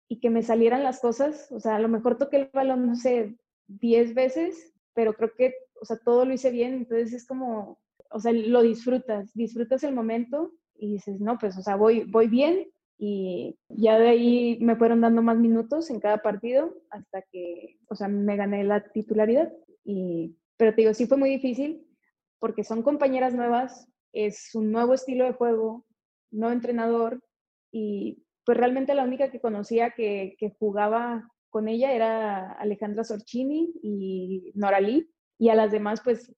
[0.08, 1.50] y que me salieran las cosas.
[1.52, 5.54] O sea, a lo mejor toqué el balón, no sé, 10 veces, pero creo que,
[5.80, 6.74] o sea, todo lo hice bien.
[6.74, 7.78] Entonces es como,
[8.10, 12.28] o sea, lo disfrutas, disfrutas el momento y dices, no, pues, o sea, voy, voy
[12.28, 12.68] bien.
[12.98, 17.94] Y ya de ahí me fueron dando más minutos en cada partido hasta que, o
[17.94, 19.52] sea, me gané la titularidad.
[19.84, 21.86] Y, pero te digo, sí fue muy difícil
[22.38, 25.84] porque son compañeras nuevas, es un nuevo estilo de juego,
[26.30, 27.22] nuevo entrenador
[27.70, 34.52] y pues realmente la única que conocía que, jugaba con ella era Alejandra Sorchini y
[34.54, 36.32] Nora Lee, y a las demás, pues,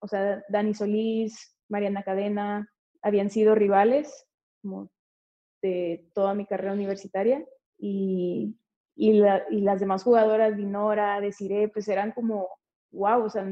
[0.00, 2.68] o sea, Dani Solís, Mariana Cadena,
[3.02, 4.26] habían sido rivales
[4.62, 4.90] como
[5.62, 7.44] de toda mi carrera universitaria
[7.78, 8.56] y,
[8.96, 12.48] y, las demás jugadoras, Dinora, Desiree, pues eran como,
[12.90, 13.46] wow, o sea,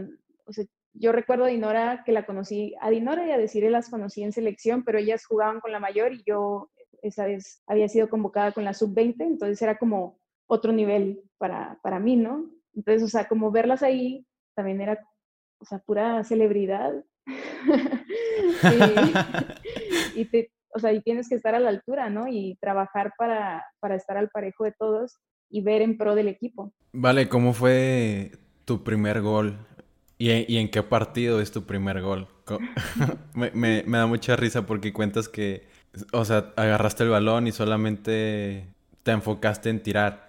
[0.44, 3.90] o sea, yo recuerdo a Dinora que la conocí, a Dinora y a Desiree las
[3.90, 6.70] conocí en selección, pero ellas jugaban con la mayor y yo
[7.02, 12.00] esa vez había sido convocada con la sub-20, entonces era como otro nivel para, para
[12.00, 12.50] mí, ¿no?
[12.74, 15.06] Entonces, o sea, como verlas ahí también era,
[15.58, 16.92] o sea, pura celebridad.
[20.14, 22.28] y, te, o sea, y tienes que estar a la altura, ¿no?
[22.28, 25.16] Y trabajar para, para estar al parejo de todos
[25.48, 26.72] y ver en pro del equipo.
[26.92, 28.32] Vale, ¿cómo fue
[28.64, 29.58] tu primer gol?
[30.18, 32.28] ¿Y, y en qué partido es tu primer gol?
[33.34, 35.66] me, me, me, da mucha risa porque cuentas que,
[36.12, 38.68] o sea, agarraste el balón y solamente
[39.02, 40.28] te enfocaste en tirar.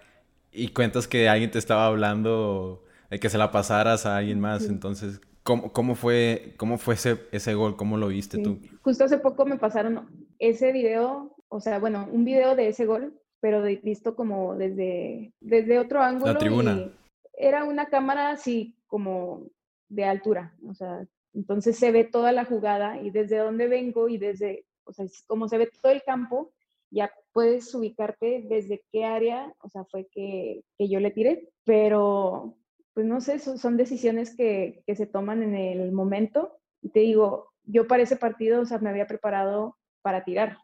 [0.50, 4.66] Y cuentas que alguien te estaba hablando de que se la pasaras a alguien más.
[4.66, 7.76] Entonces, ¿cómo, cómo fue, cómo fue ese, ese gol?
[7.76, 8.60] ¿Cómo lo viste tú?
[8.82, 13.18] Justo hace poco me pasaron ese video, o sea, bueno, un video de ese gol
[13.40, 16.32] pero visto como desde, desde otro ángulo.
[16.32, 16.90] La tribuna.
[17.34, 19.46] era una cámara así como
[19.88, 24.18] de altura, o sea, entonces se ve toda la jugada y desde donde vengo y
[24.18, 26.52] desde, o sea, como se ve todo el campo,
[26.90, 32.57] ya puedes ubicarte desde qué área, o sea, fue que, que yo le tiré, pero
[32.98, 36.58] pues no sé, son decisiones que, que se toman en el momento.
[36.82, 40.58] Y te digo, yo para ese partido, o sea, me había preparado para tirar,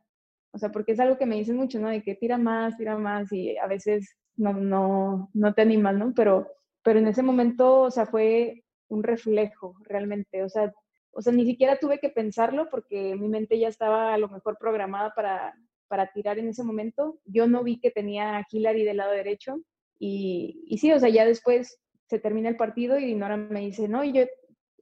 [0.50, 1.90] o sea, porque es algo que me dicen mucho, ¿no?
[1.90, 6.12] De que tira más, tira más y a veces no, no, no te animas, ¿no?
[6.12, 6.48] Pero,
[6.82, 10.74] pero en ese momento, o sea, fue un reflejo realmente, o sea,
[11.12, 14.58] o sea, ni siquiera tuve que pensarlo porque mi mente ya estaba a lo mejor
[14.58, 15.54] programada para,
[15.86, 17.20] para tirar en ese momento.
[17.26, 19.60] Yo no vi que tenía a Hillary del lado derecho
[20.00, 23.88] y, y sí, o sea, ya después se termina el partido y Dinora me dice,
[23.88, 24.24] no, y yo,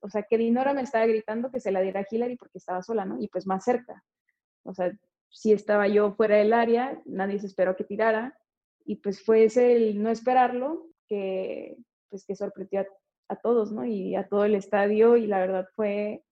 [0.00, 2.82] o sea, que Dinora me estaba gritando que se la diera a Hillary porque estaba
[2.82, 3.20] sola, ¿no?
[3.20, 4.04] Y pues más cerca.
[4.64, 4.92] O sea,
[5.30, 8.38] si estaba yo fuera del área, nadie se esperó que tirara
[8.84, 11.76] y pues fue ese el no esperarlo que
[12.10, 12.84] pues que sorprendió
[13.28, 13.86] a, todos, ¿no?
[13.86, 16.22] Y a todo el estadio y la verdad fue,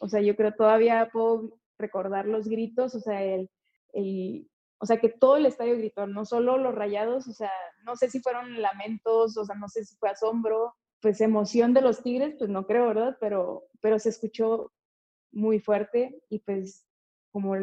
[0.00, 3.48] o sea, yo creo todavía puedo recordar los gritos, o sea, el,
[3.92, 7.50] el o sea, que todo el estadio gritó, no solo los rayados, o sea,
[7.84, 11.82] no sé si fueron lamentos, o sea, no sé si fue asombro, pues emoción de
[11.82, 13.16] los Tigres, pues no creo, ¿verdad?
[13.20, 14.72] Pero, pero se escuchó
[15.32, 16.86] muy fuerte y pues
[17.30, 17.54] como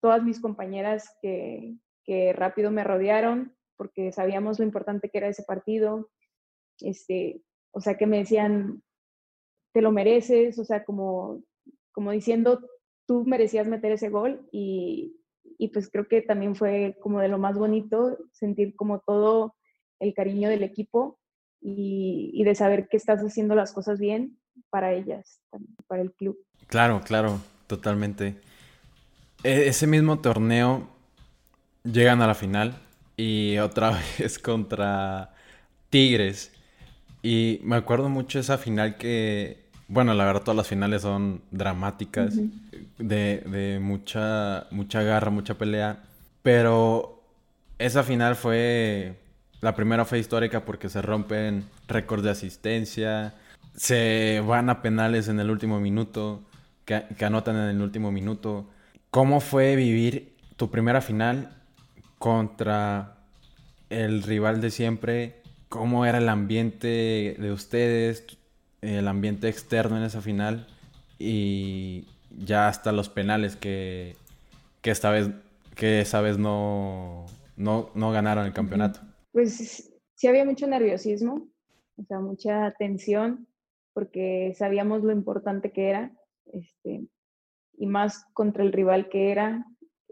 [0.00, 5.44] todas mis compañeras que, que rápido me rodearon porque sabíamos lo importante que era ese
[5.44, 6.10] partido.
[6.80, 8.82] Este, o sea, que me decían,
[9.72, 11.42] te lo mereces, o sea, como,
[11.92, 12.60] como diciendo,
[13.06, 15.17] tú merecías meter ese gol y,
[15.58, 19.54] y pues creo que también fue como de lo más bonito sentir como todo
[20.00, 21.18] el cariño del equipo
[21.60, 24.38] y, de saber que estás haciendo las cosas bien
[24.70, 25.40] para ellas,
[25.86, 26.38] para el club.
[26.68, 28.36] Claro, claro, totalmente.
[29.42, 30.88] E, ese mismo torneo
[31.84, 32.78] llegan a la final
[33.16, 35.34] y otra vez contra
[35.90, 36.52] Tigres.
[37.22, 42.36] Y me acuerdo mucho esa final que, bueno, la verdad todas las finales son dramáticas,
[42.98, 46.04] de, de, mucha, mucha garra, mucha pelea,
[46.42, 47.22] pero
[47.78, 49.16] esa final fue,
[49.62, 53.34] la primera fue histórica porque se rompen récords de asistencia,
[53.74, 56.42] se van a penales en el último minuto,
[56.84, 58.68] que, que anotan en el último minuto.
[59.10, 61.56] ¿Cómo fue vivir tu primera final
[62.18, 63.16] contra
[63.88, 65.42] el rival de siempre?
[65.70, 68.24] ¿Cómo era el ambiente de ustedes,
[68.80, 70.66] el ambiente externo en esa final?
[71.18, 74.16] Y ya hasta los penales que,
[74.82, 75.30] que esta vez,
[75.74, 79.00] que esa vez no, no, no ganaron el campeonato.
[79.32, 81.48] Pues sí había mucho nerviosismo,
[81.96, 83.46] o sea, mucha tensión,
[83.92, 86.12] porque sabíamos lo importante que era.
[86.52, 87.06] Este,
[87.78, 89.64] y más contra el rival que era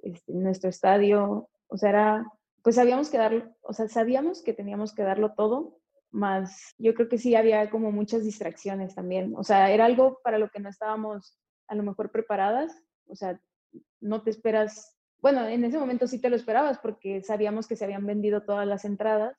[0.03, 1.49] este, nuestro estadio.
[1.69, 5.79] O sea, era, pues sabíamos que darlo, o sea, sabíamos que teníamos que darlo todo,
[6.17, 9.35] más yo creo que sí había como muchas distracciones también.
[9.37, 12.73] O sea, era algo para lo que no estábamos a lo mejor preparadas.
[13.07, 13.41] O sea,
[14.01, 17.85] no te esperas, bueno, en ese momento sí te lo esperabas porque sabíamos que se
[17.85, 19.37] habían vendido todas las entradas,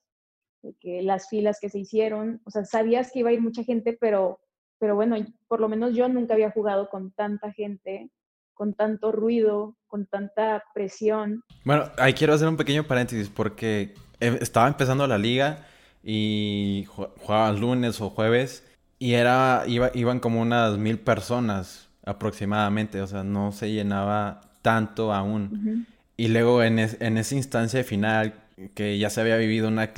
[0.80, 3.98] que las filas que se hicieron, o sea, sabías que iba a ir mucha gente,
[4.00, 4.40] pero,
[4.80, 5.16] pero bueno,
[5.48, 8.12] por lo menos yo nunca había jugado con tanta gente
[8.58, 11.44] con tanto ruido, con tanta presión.
[11.64, 15.68] Bueno, ahí quiero hacer un pequeño paréntesis porque eh, estaba empezando la liga
[16.04, 18.64] y jugaban lunes o jueves
[19.00, 25.14] y era iba, iban como unas mil personas aproximadamente, o sea, no se llenaba tanto
[25.14, 25.86] aún.
[26.16, 28.34] Y luego en, en, esa instancia final,
[28.74, 29.92] que ya se había vivido una,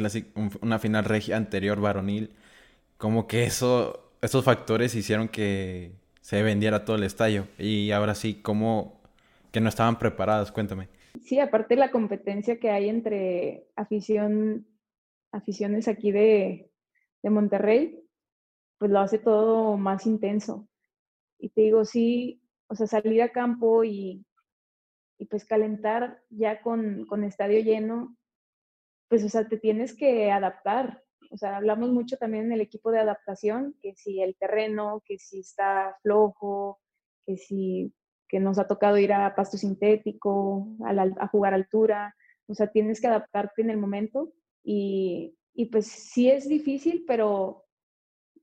[0.61, 2.31] una final regia anterior varonil,
[2.97, 7.47] como que eso, esos factores hicieron que se vendiera todo el estadio.
[7.57, 9.01] Y ahora sí, ¿cómo
[9.51, 10.51] que no estaban preparadas?
[10.51, 10.89] Cuéntame.
[11.23, 14.65] Sí, aparte la competencia que hay entre afición
[15.31, 16.71] aficiones aquí de,
[17.23, 18.03] de Monterrey,
[18.77, 20.67] pues lo hace todo más intenso.
[21.37, 24.25] Y te digo, sí, o sea, salir a campo y,
[25.17, 28.15] y pues calentar ya con, con estadio lleno,
[29.09, 31.03] pues, o sea, te tienes que adaptar.
[31.31, 35.19] O sea, hablamos mucho también en el equipo de adaptación, que si el terreno, que
[35.19, 36.79] si está flojo,
[37.25, 37.93] que si
[38.29, 42.15] que nos ha tocado ir a pasto sintético, a, a jugar altura,
[42.47, 44.31] o sea, tienes que adaptarte en el momento
[44.63, 47.65] y, y pues sí es difícil, pero,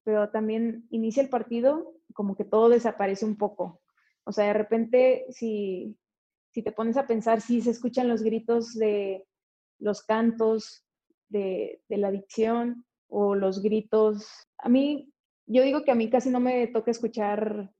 [0.04, 3.80] pero también inicia el partido como que todo desaparece un poco.
[4.24, 5.96] O sea, de repente, si,
[6.50, 9.26] si te pones a pensar, si se escuchan los gritos de
[9.78, 10.84] los cantos,
[11.28, 14.26] de, de la dicción o los gritos.
[14.58, 15.12] A mí,
[15.46, 17.70] yo digo que a mí casi no me toca escuchar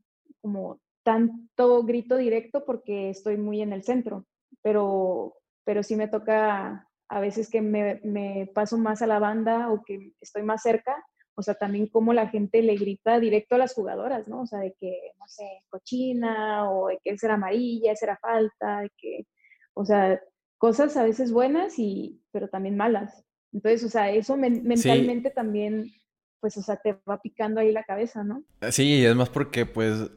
[0.40, 4.27] como tanto grito directo porque estoy muy en el centro,
[4.62, 9.71] pero, pero sí me toca a veces que me, me paso más a la banda
[9.71, 10.97] o que estoy más cerca,
[11.38, 14.40] o sea, también como la gente le grita directo a las jugadoras, ¿no?
[14.40, 18.16] O sea, de que, no sé, cochina, o de que esa era amarilla, esa era
[18.16, 19.27] falta, de que,
[19.75, 20.19] o sea,
[20.57, 23.23] cosas a veces buenas y, pero también malas.
[23.53, 25.92] Entonces, o sea, eso mentalmente también,
[26.40, 28.42] pues, o sea, te va picando ahí la cabeza, ¿no?
[28.71, 30.11] Sí, es más porque, pues,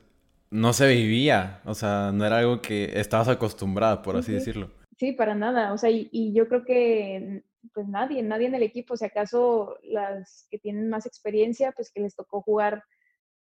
[0.52, 4.72] no se vivía, o sea, no era algo que estabas acostumbrada, por así decirlo.
[5.00, 8.98] Sí, para nada, o sea, y, yo creo que pues nadie, nadie en el equipo,
[8.98, 12.84] si acaso las que tienen más experiencia, pues que les tocó jugar,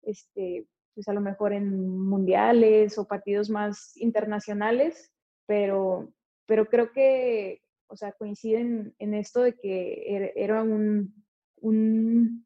[0.02, 5.14] este, pues a lo mejor en mundiales o partidos más internacionales,
[5.46, 6.14] pero,
[6.46, 11.24] pero creo que, o sea, coinciden en esto de que er, era un,
[11.62, 12.46] un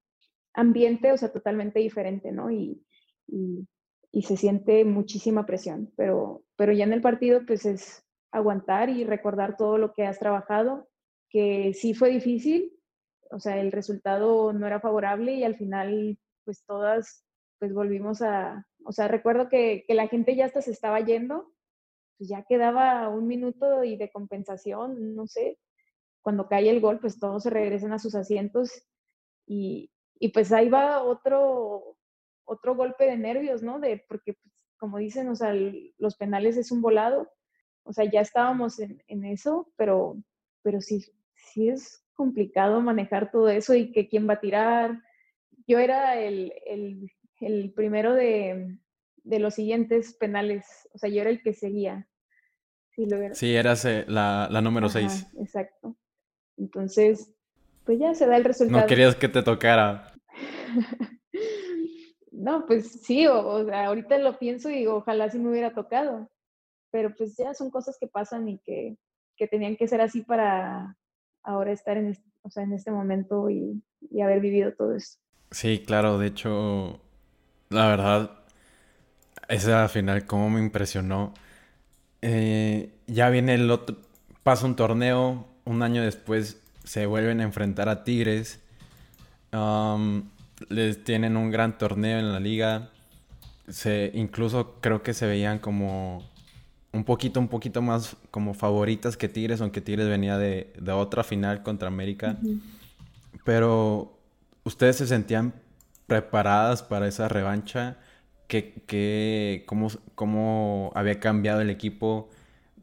[0.53, 2.51] ambiente, o sea, totalmente diferente, ¿no?
[2.51, 2.85] Y,
[3.27, 3.67] y,
[4.11, 9.03] y se siente muchísima presión, pero, pero ya en el partido pues es aguantar y
[9.03, 10.89] recordar todo lo que has trabajado,
[11.29, 12.73] que sí fue difícil,
[13.31, 17.25] o sea, el resultado no era favorable y al final pues todas
[17.59, 21.53] pues volvimos a, o sea, recuerdo que, que la gente ya hasta se estaba yendo,
[22.17, 25.59] pues ya quedaba un minuto y de compensación, no sé,
[26.21, 28.71] cuando cae el gol pues todos se regresan a sus asientos
[29.45, 31.97] y, y pues ahí va otro,
[32.45, 33.79] otro golpe de nervios, ¿no?
[33.79, 35.53] De, porque, pues, como dicen, o sea,
[35.97, 37.29] los penales es un volado.
[37.83, 40.17] O sea, ya estábamos en, en, eso, pero,
[40.61, 45.01] pero sí, sí es complicado manejar todo eso y que quién va a tirar.
[45.67, 48.77] Yo era el, el, el primero de,
[49.23, 52.07] de, los siguientes penales, o sea, yo era el que seguía.
[52.91, 53.33] Sí, lo era.
[53.33, 55.27] sí eras eh, la, la, número 6.
[55.39, 55.95] Exacto.
[56.57, 57.33] Entonces,
[57.85, 58.81] pues ya se da el resultado.
[58.81, 60.13] No querías que te tocara.
[62.41, 66.27] No, pues sí, o, sea, ahorita lo pienso y digo, ojalá sí me hubiera tocado,
[66.91, 68.97] pero pues ya son cosas que pasan y que,
[69.35, 70.97] que tenían que ser así para
[71.43, 75.17] ahora estar en, este, o sea, en este momento y, y haber vivido todo eso.
[75.51, 76.99] Sí, claro, de hecho,
[77.69, 78.31] la verdad,
[79.47, 81.33] esa final como me impresionó.
[82.21, 83.97] Eh, ya viene el otro,
[84.43, 88.61] pasa un torneo, un año después se vuelven a enfrentar a Tigres
[90.69, 92.89] les tienen un gran torneo en la liga.
[93.67, 96.29] Se, incluso creo que se veían como
[96.93, 101.23] un poquito, un poquito más como favoritas que Tigres, aunque Tigres venía de, de otra
[101.23, 102.37] final contra América.
[103.45, 104.17] Pero
[104.63, 105.53] ustedes se sentían
[106.07, 107.97] preparadas para esa revancha.
[108.47, 112.29] ¿Qué, cómo, ¿Cómo había cambiado el equipo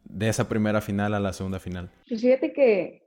[0.04, 1.90] de esa primera final a la segunda final?
[2.08, 3.06] Pues fíjate que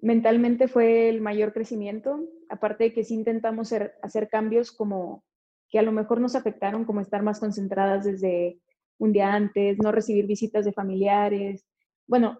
[0.00, 5.24] mentalmente fue el mayor crecimiento, aparte de que sí intentamos hacer, cambios como
[5.70, 8.58] que a lo mejor nos afectaron, como estar más concentradas desde
[9.02, 11.66] un día antes, no recibir visitas de familiares.
[12.06, 12.38] Bueno,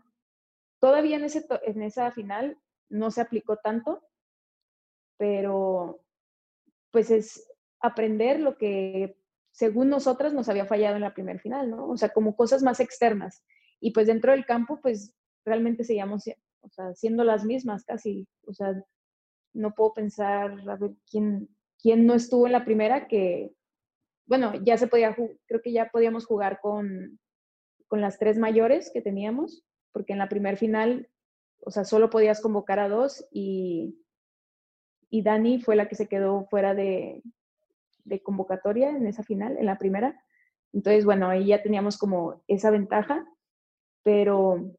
[0.79, 2.57] todavía en, ese, en esa final
[2.89, 4.01] no se aplicó tanto,
[5.17, 6.05] pero
[6.93, 7.49] pues es
[7.81, 9.19] aprender lo que
[9.51, 11.89] según nosotras nos había fallado en la primera final, ¿no?
[11.89, 13.45] O sea, como cosas más externas.
[13.81, 16.29] Y pues dentro del campo, pues realmente seguíamos
[16.61, 18.73] o sea, siendo las mismas casi, o sea,
[19.53, 21.49] no puedo pensar, a ver, quién,
[21.81, 23.53] quién no estuvo en la primera que,
[24.33, 27.21] bueno, ya se podía, creo que ya podíamos jugar con,
[27.87, 29.63] con las tres mayores que teníamos,
[29.93, 31.11] porque en la primer final,
[31.61, 34.03] o sea, solo podías convocar a dos y,
[35.11, 37.23] y Dani fue la que se quedó fuera de,
[38.05, 40.19] de convocatoria en esa final, en la primera.
[40.73, 43.27] Entonces, bueno, ahí ya teníamos como esa ventaja,
[44.03, 44.79] pero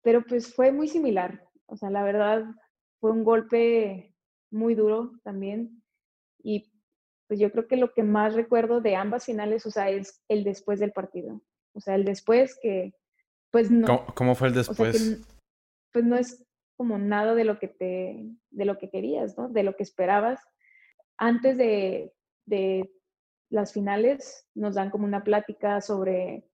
[0.00, 1.42] pero pues fue muy similar.
[1.66, 2.44] O sea, la verdad
[3.00, 4.14] fue un golpe
[4.52, 5.82] muy duro también.
[6.40, 6.69] Y
[7.30, 10.42] pues yo creo que lo que más recuerdo de ambas finales, o sea, es el
[10.42, 11.40] después del partido.
[11.74, 12.92] O sea, el después que,
[13.52, 14.04] pues no.
[14.16, 15.20] ¿Cómo, fue el después?
[15.92, 16.44] pues no es,
[16.76, 19.48] como nada de lo que te, de lo que querías, ¿no?
[19.48, 20.40] De lo que esperabas.
[21.18, 22.12] Antes de,
[22.46, 22.92] de
[23.48, 26.50] las finales nos dan como una plática sobre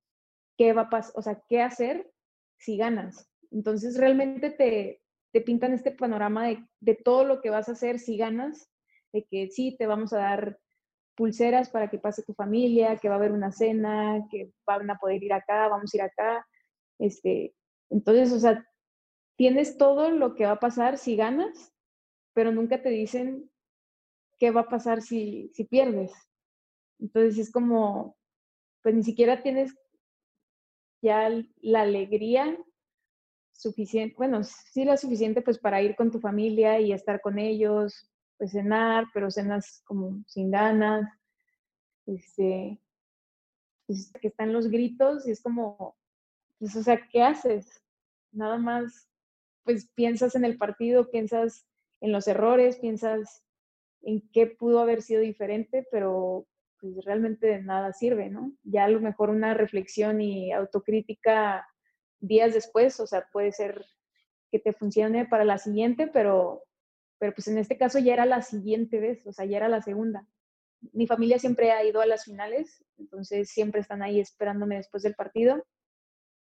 [0.59, 2.13] qué va a pasar, o sea, qué hacer
[2.59, 3.31] si ganas.
[3.51, 5.01] Entonces realmente te,
[5.33, 8.71] te pintan este panorama de, de, todo lo que vas a hacer si ganas,
[9.15, 10.59] de que sí, te vamos a dar
[11.17, 14.99] pulseras para que pase tu familia, que va a haber una cena, que van a
[14.99, 16.47] poder ir acá, vamos a ir acá.
[16.99, 17.55] Este,
[17.91, 18.65] entonces, o sea,
[19.37, 21.73] tienes todo lo que va a pasar si ganas,
[22.35, 23.51] pero nunca te dicen
[24.39, 26.13] qué va a pasar si, si pierdes.
[26.99, 28.17] Entonces es como,
[28.83, 29.75] pues ni siquiera tienes
[31.03, 32.59] ya la alegría
[33.53, 38.11] suficiente, bueno, sí la suficiente pues para ir con tu familia y estar con ellos,
[38.39, 41.09] pues cenar, pero cenas como sin ganas,
[42.07, 42.81] este,
[43.87, 45.97] pues, que están los gritos y es como,
[46.59, 47.83] pues, o sea, ¿qué haces?
[48.33, 49.09] Nada más,
[49.65, 51.67] pues piensas en el partido, piensas
[52.01, 53.43] en los errores, piensas
[54.03, 56.47] en qué pudo haber sido diferente, pero
[56.81, 58.53] pues realmente de nada sirve, ¿no?
[58.63, 61.67] Ya a lo mejor una reflexión y autocrítica
[62.21, 63.85] días después, o sea, puede ser
[64.53, 66.63] que te funcione para la siguiente, pero,
[67.19, 69.83] pero pues en este caso ya era la siguiente vez, o sea, ya era la
[69.83, 70.27] segunda.
[70.93, 75.15] Mi familia siempre ha ido a las finales, entonces siempre están ahí esperándome después del
[75.15, 75.65] partido,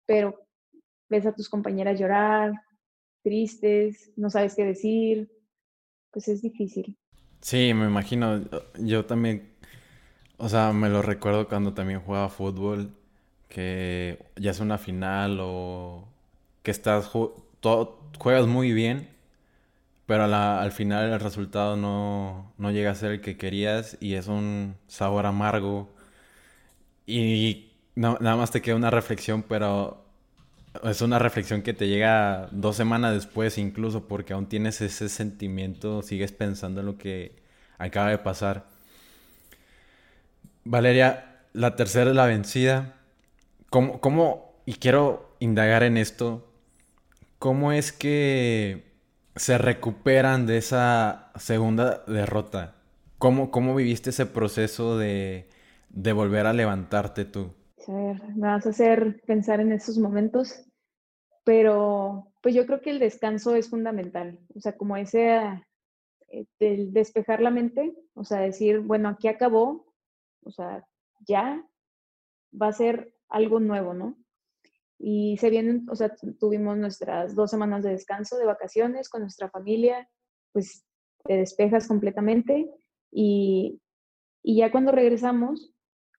[0.06, 0.46] pero
[1.08, 2.52] ves a tus compañeras llorar,
[3.22, 5.30] tristes, no sabes qué decir,
[6.10, 6.96] pues es difícil.
[7.40, 8.42] Sí, me imagino,
[8.78, 9.54] yo también
[10.36, 12.94] o sea, me lo recuerdo cuando también jugaba fútbol,
[13.48, 16.08] que ya es una final o
[16.62, 17.10] que estás
[17.60, 19.08] todo, juegas muy bien,
[20.06, 24.26] pero al final el resultado no, no llega a ser el que querías y es
[24.28, 25.94] un sabor amargo.
[27.06, 30.04] Y nada más te queda una reflexión, pero
[30.82, 36.02] es una reflexión que te llega dos semanas después incluso, porque aún tienes ese sentimiento,
[36.02, 37.36] sigues pensando en lo que
[37.78, 38.66] acaba de pasar.
[40.64, 42.96] Valeria, la tercera es la vencida.
[43.70, 46.50] ¿Cómo, ¿Cómo, y quiero indagar en esto,
[47.38, 48.93] cómo es que
[49.36, 52.74] se recuperan de esa segunda derrota?
[53.18, 55.48] ¿Cómo, cómo viviste ese proceso de,
[55.88, 57.52] de volver a levantarte tú?
[57.88, 60.64] A ver, me vas a hacer pensar en esos momentos,
[61.44, 65.36] pero pues yo creo que el descanso es fundamental, o sea, como ese,
[66.28, 69.92] eh, el despejar la mente, o sea, decir, bueno, aquí acabó,
[70.42, 70.86] o sea,
[71.26, 71.62] ya
[72.60, 74.16] va a ser algo nuevo, ¿no?
[74.98, 79.50] Y se vienen, o sea, tuvimos nuestras dos semanas de descanso, de vacaciones con nuestra
[79.50, 80.08] familia,
[80.52, 80.84] pues
[81.24, 82.70] te despejas completamente
[83.10, 83.80] y,
[84.42, 85.72] y ya cuando regresamos,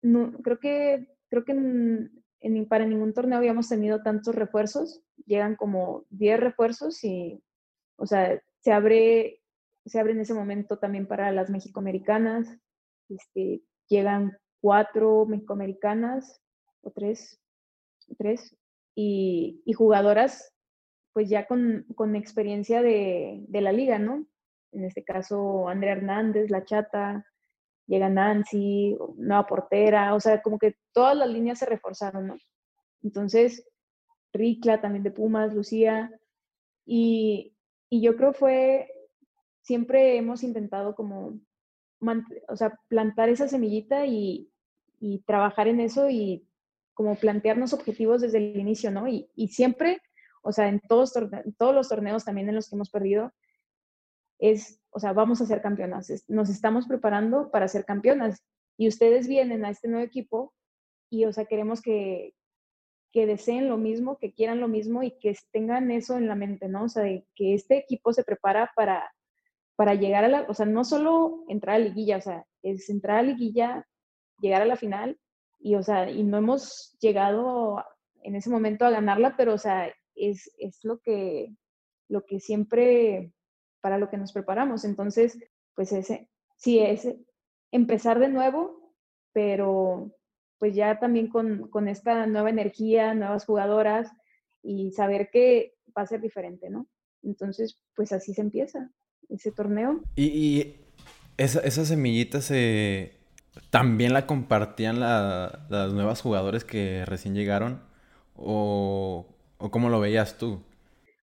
[0.02, 6.04] no, creo que, creo que en, para ningún torneo habíamos tenido tantos refuerzos, llegan como
[6.10, 7.42] 10 refuerzos y,
[7.96, 9.42] o sea, se abre,
[9.86, 12.48] se abre en ese momento también para las mexicoamericanas,
[13.08, 16.40] este, llegan cuatro mexicoamericanas
[16.82, 17.40] o tres,
[18.16, 18.56] tres
[18.94, 20.52] y, jugadoras
[21.12, 21.86] pues ya con,
[22.16, 24.26] experiencia de, la liga, ¿no?
[24.72, 27.24] En este caso, Andrea Hernández, La Chata,
[27.86, 32.36] llega Nancy, nueva portera, o sea, como que todas las líneas se reforzaron, ¿no?
[33.02, 33.64] Entonces,
[34.32, 36.10] Ricla también de Pumas, Lucía,
[36.84, 37.54] y,
[37.88, 38.90] y yo creo fue,
[39.60, 41.38] siempre hemos intentado como
[42.48, 44.50] o sea, plantar esa semillita y,
[45.26, 46.48] trabajar en eso y
[46.94, 49.06] como plantearnos objetivos desde el inicio, ¿no?
[49.08, 50.00] Y, siempre,
[50.42, 51.12] o sea, en todos,
[51.58, 53.32] todos los torneos también en los que hemos perdido,
[54.38, 58.42] es, o sea, vamos a ser campeonas, nos estamos preparando para ser campeonas
[58.76, 60.52] y ustedes vienen a este nuevo equipo
[61.10, 62.34] y, o sea, queremos que,
[63.12, 66.68] que deseen lo mismo, que quieran lo mismo y que tengan eso en la mente,
[66.68, 66.84] ¿no?
[66.84, 69.12] O sea, que este equipo se prepara para,
[69.76, 73.18] para llegar a la, o sea, no solo entrar a liguilla, o sea, es entrar
[73.18, 73.86] a liguilla,
[74.40, 75.18] llegar a la final
[75.64, 77.82] y, o sea, y no hemos llegado
[78.22, 81.56] en ese momento a ganarla, pero, o sea, es, es lo que,
[82.06, 83.32] lo que siempre,
[83.80, 84.84] para lo que nos preparamos.
[84.84, 85.38] Entonces,
[85.74, 87.08] pues ese, sí, es
[87.72, 88.94] empezar de nuevo,
[89.32, 90.14] pero
[90.58, 94.12] pues ya también con, con esta nueva energía, nuevas jugadoras
[94.62, 96.88] y saber que va a ser diferente, ¿no?
[97.22, 98.90] Entonces, pues así se empieza
[99.30, 100.02] ese torneo.
[100.14, 100.74] Y,
[101.38, 103.23] esa, esa semillita se...
[103.70, 107.82] ¿También la compartían las nuevas jugadores que recién llegaron?
[108.34, 109.26] ¿O,
[109.58, 110.62] ¿O cómo lo veías tú?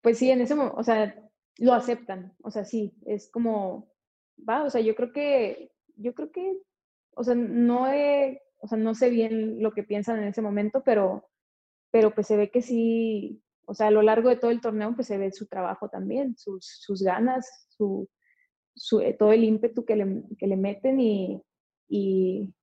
[0.01, 1.15] Pues sí, en ese momento, o sea,
[1.57, 2.33] lo aceptan.
[2.43, 3.91] O sea, sí, es como,
[4.47, 6.57] va, o sea, yo creo que, yo creo que,
[7.15, 11.29] o sea, no o sea, no sé bien lo que piensan en ese momento, pero,
[11.91, 14.93] pero pues se ve que sí, o sea, a lo largo de todo el torneo
[14.95, 18.09] pues se ve su trabajo también, sus, sus ganas, su,
[18.75, 21.41] su, eh, todo el ímpetu que le, que le meten y,
[21.87, 22.53] y,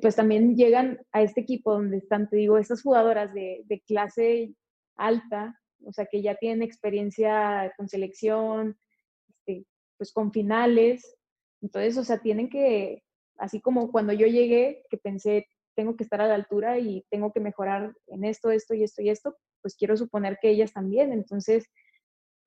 [0.00, 4.54] pues también llegan a este equipo donde están, te digo, estas jugadoras de, de clase
[4.96, 8.78] alta, o sea, que ya tienen experiencia con selección,
[9.28, 9.66] este,
[9.98, 11.16] pues con finales,
[11.62, 13.04] entonces, o sea, tienen que,
[13.38, 17.32] así como cuando yo llegué, que pensé, tengo que estar a la altura y tengo
[17.32, 21.12] que mejorar en esto, esto y esto y esto, pues quiero suponer que ellas también.
[21.12, 21.64] Entonces,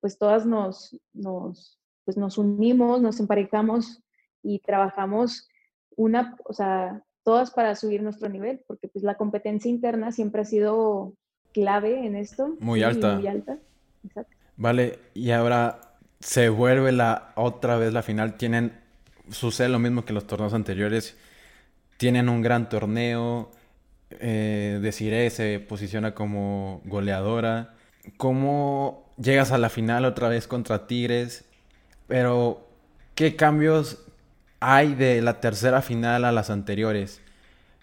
[0.00, 4.02] pues todas nos, nos, pues nos unimos, nos emparejamos
[4.42, 5.48] y trabajamos
[5.96, 10.44] una, o sea, todas para subir nuestro nivel, porque pues la competencia interna siempre ha
[10.44, 11.14] sido
[11.52, 12.54] clave en esto.
[12.60, 13.16] Muy alta.
[13.16, 13.58] Muy alta,
[14.04, 14.36] exacto.
[14.56, 15.80] Vale, y ahora
[16.20, 18.36] se vuelve la otra vez la final.
[18.36, 18.72] Tienen,
[19.30, 21.16] sucede lo mismo que los torneos anteriores.
[21.96, 23.50] Tienen un gran torneo,
[24.10, 27.74] eh, Desiree se posiciona como goleadora.
[28.18, 31.44] ¿Cómo llegas a la final otra vez contra Tigres?
[32.06, 32.68] Pero,
[33.14, 34.05] ¿qué cambios
[34.60, 37.22] hay de la tercera final a las anteriores?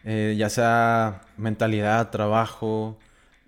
[0.05, 2.97] Eh, ya sea mentalidad, trabajo,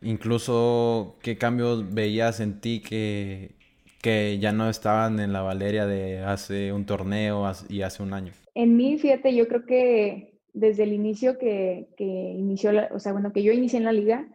[0.02, 3.56] incluso qué cambios veías en ti que,
[4.02, 8.32] que ya no estaban en la Valeria de hace un torneo y hace un año.
[8.54, 13.34] En mí, fíjate, yo creo que desde el inicio que, que inició, o sea, bueno,
[13.34, 14.26] que yo inicié en la liga,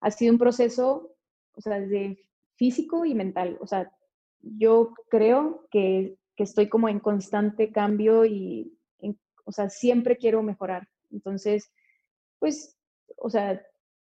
[0.00, 1.14] ha sido un proceso,
[1.54, 2.18] o sea, desde
[2.56, 3.58] físico y mental.
[3.60, 3.92] O sea,
[4.40, 8.74] yo creo que, que estoy como en constante cambio y,
[9.44, 10.88] o sea, siempre quiero mejorar.
[11.10, 11.70] Entonces,
[12.38, 12.78] pues,
[13.18, 13.62] o sea,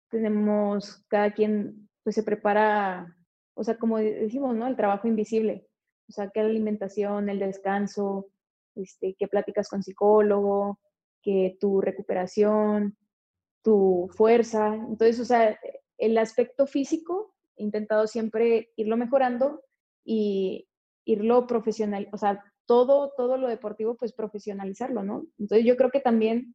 [0.08, 3.14] tenemos, cada quien, pues se prepara,
[3.52, 4.66] o sea, como decimos, ¿no?
[4.66, 5.68] El trabajo invisible.
[6.08, 8.30] O sea, que la alimentación, el descanso,
[8.76, 10.80] este, qué pláticas con psicólogo,
[11.20, 12.96] que tu recuperación,
[13.62, 14.74] tu fuerza.
[14.74, 15.60] Entonces, o sea,
[15.98, 19.62] el aspecto físico, he intentado siempre irlo mejorando
[20.02, 20.66] y
[21.04, 25.26] irlo profesional, o sea, todo, todo lo deportivo, pues profesionalizarlo, ¿no?
[25.38, 26.54] Entonces, yo creo que también,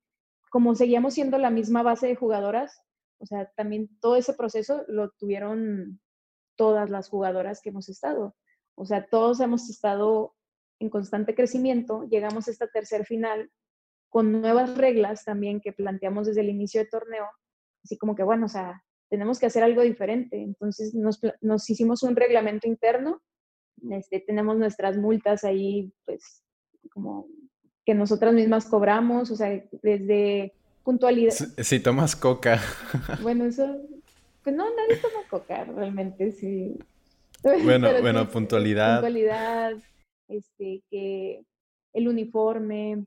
[0.50, 2.82] como seguíamos siendo la misma base de jugadoras,
[3.20, 6.00] o sea, también todo ese proceso lo tuvieron
[6.56, 8.36] todas las jugadoras que hemos estado.
[8.76, 10.36] O sea, todos hemos estado
[10.80, 13.52] en constante crecimiento, llegamos a esta tercer final
[14.10, 17.26] con nuevas reglas también que planteamos desde el inicio del torneo,
[17.84, 20.41] así como que, bueno, o sea, tenemos que hacer algo diferente.
[20.41, 23.22] Entonces nos, nos hicimos un reglamento interno,
[23.92, 26.44] este, tenemos nuestras multas ahí, pues,
[26.92, 27.28] como
[27.86, 30.54] que nosotras mismas cobramos, o sea, desde
[30.84, 31.32] puntualidad.
[31.32, 32.62] Si, tomas coca.
[33.22, 33.82] Bueno, eso,
[34.44, 36.78] pues no, nadie toma coca realmente, sí.
[37.64, 38.96] Bueno, bueno, puntualidad.
[38.96, 39.74] Puntualidad,
[40.28, 41.46] este, que
[41.94, 43.06] el uniforme,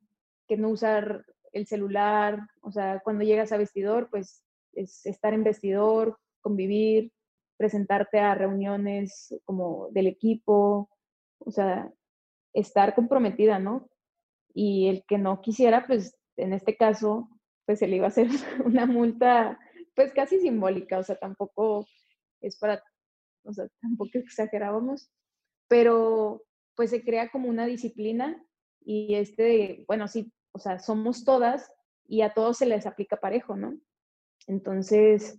[0.48, 4.42] que no usar el celular, o sea, cuando llegas a vestidor, pues
[4.72, 7.12] es estar en vestidor, convivir,
[7.60, 10.88] presentarte a reuniones como del equipo,
[11.40, 11.92] o sea,
[12.54, 13.90] estar comprometida, ¿no?
[14.54, 17.28] Y el que no quisiera, pues en este caso,
[17.66, 18.28] pues se le iba a hacer
[18.64, 19.58] una multa,
[19.94, 21.86] pues casi simbólica, o sea, tampoco
[22.40, 22.82] es para,
[23.44, 25.10] o sea, tampoco exagerábamos,
[25.68, 26.42] pero
[26.76, 28.42] pues se crea como una disciplina
[28.80, 31.70] y este, bueno, sí, o sea, somos todas
[32.08, 33.78] y a todos se les aplica parejo, ¿no?
[34.46, 35.38] Entonces,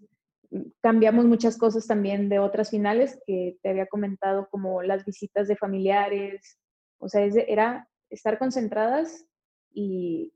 [0.81, 5.55] cambiamos muchas cosas también de otras finales que te había comentado, como las visitas de
[5.55, 6.59] familiares,
[6.99, 9.25] o sea, era estar concentradas
[9.73, 10.33] y,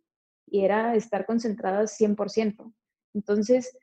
[0.48, 2.74] y era estar concentradas 100%.
[3.14, 3.78] Entonces,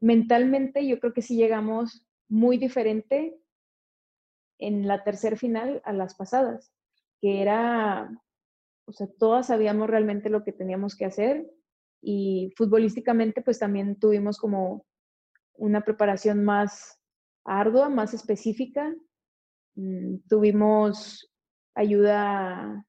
[0.00, 3.38] mentalmente yo creo que sí llegamos muy diferente
[4.58, 6.72] en la tercera final a las pasadas,
[7.20, 8.10] que era
[8.88, 11.46] o sea, todas sabíamos realmente lo que teníamos que hacer
[12.00, 14.86] y futbolísticamente pues también tuvimos como
[15.58, 16.98] una preparación más
[17.44, 18.94] ardua, más específica.
[19.74, 21.30] Mm, tuvimos
[21.74, 22.84] ayuda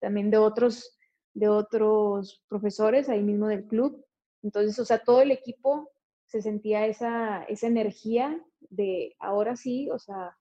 [0.00, 0.98] también de otros,
[1.34, 4.04] de otros profesores ahí mismo del club.
[4.42, 5.90] Entonces, o sea, todo el equipo
[6.26, 10.36] se sentía esa, esa energía de ahora sí, o sea,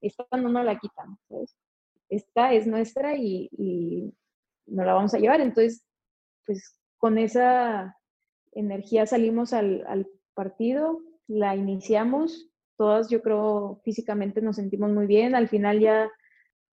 [0.00, 1.18] esta no nos la quitan.
[2.08, 4.12] Esta es nuestra y, y
[4.66, 5.40] no la vamos a llevar.
[5.40, 5.84] Entonces,
[6.44, 7.96] pues con esa
[8.52, 15.48] energía salimos al, partido, la iniciamos, todas yo creo físicamente nos sentimos muy bien, al
[15.48, 16.10] final ya,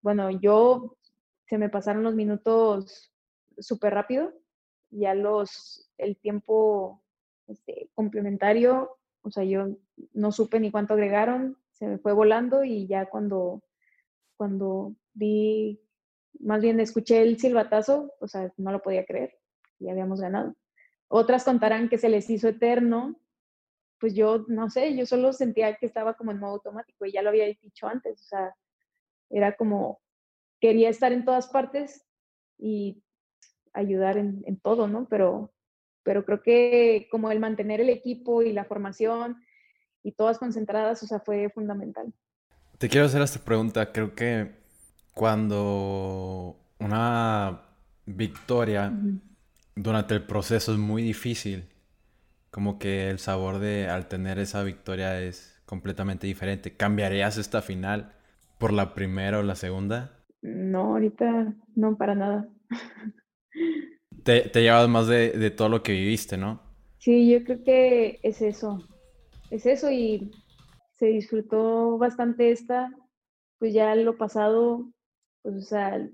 [0.01, 0.97] bueno, yo
[1.47, 3.12] se me pasaron los minutos
[3.58, 4.34] súper rápido,
[4.89, 7.04] ya los, el tiempo
[7.47, 9.78] este, complementario, o sea, yo
[10.14, 13.64] no supe ni cuánto agregaron, se me fue volando y ya cuando,
[14.38, 15.80] cuando vi
[16.39, 19.38] más bien escuché el silbatazo, o sea, no lo podía creer,
[19.80, 20.56] y habíamos ganado.
[21.08, 23.20] Otras contarán que se les hizo eterno,
[24.04, 27.22] pues yo, no sé, yo solo sentía que estaba como en modo automático y ya
[27.22, 28.54] lo había dicho antes, o sea,
[29.30, 30.01] era como,
[30.60, 32.04] quería estar en todas partes
[32.58, 33.01] y
[33.72, 35.08] ayudar en, en todo, ¿no?
[35.08, 35.54] Pero,
[36.04, 39.41] pero creo que como el mantener el equipo y la formación
[40.04, 42.14] y todas concentradas, o sea, fue fundamental.
[42.80, 44.51] Te quiero hacer esta pregunta, creo que
[45.14, 47.62] cuando una
[48.06, 48.91] victoria
[49.78, 51.70] durante el proceso es muy difícil,
[52.54, 56.78] como que el sabor de al tener esa victoria es completamente diferente.
[56.78, 58.14] ¿Cambiarías esta final
[58.60, 60.24] por la primera o la segunda?
[60.43, 62.47] No, ahorita no, para nada.
[64.24, 66.62] Te, te llevas más de, de todo lo que viviste, ¿no?
[66.99, 68.88] Sí, yo creo que es eso.
[69.49, 70.32] Es eso y
[70.93, 72.89] se disfrutó bastante esta,
[73.60, 74.93] pues ya lo pasado
[75.41, 76.08] pues, o sea,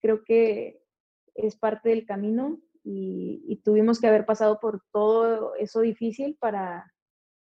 [0.00, 0.80] creo que
[1.34, 6.92] es parte del camino y, tuvimos que haber pasado por todo eso difícil para,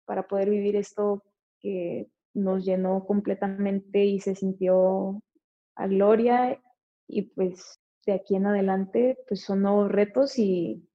[0.06, 1.24] para poder vivir esto
[1.60, 5.22] que nos llenó completamente y se sintió
[5.76, 6.62] a gloria
[7.08, 10.88] y pues de aquí en adelante pues son nuevos retos y,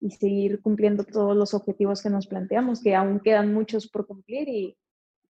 [0.00, 4.48] y seguir cumpliendo todos los objetivos que nos planteamos, que aún quedan muchos por cumplir
[4.48, 4.76] y,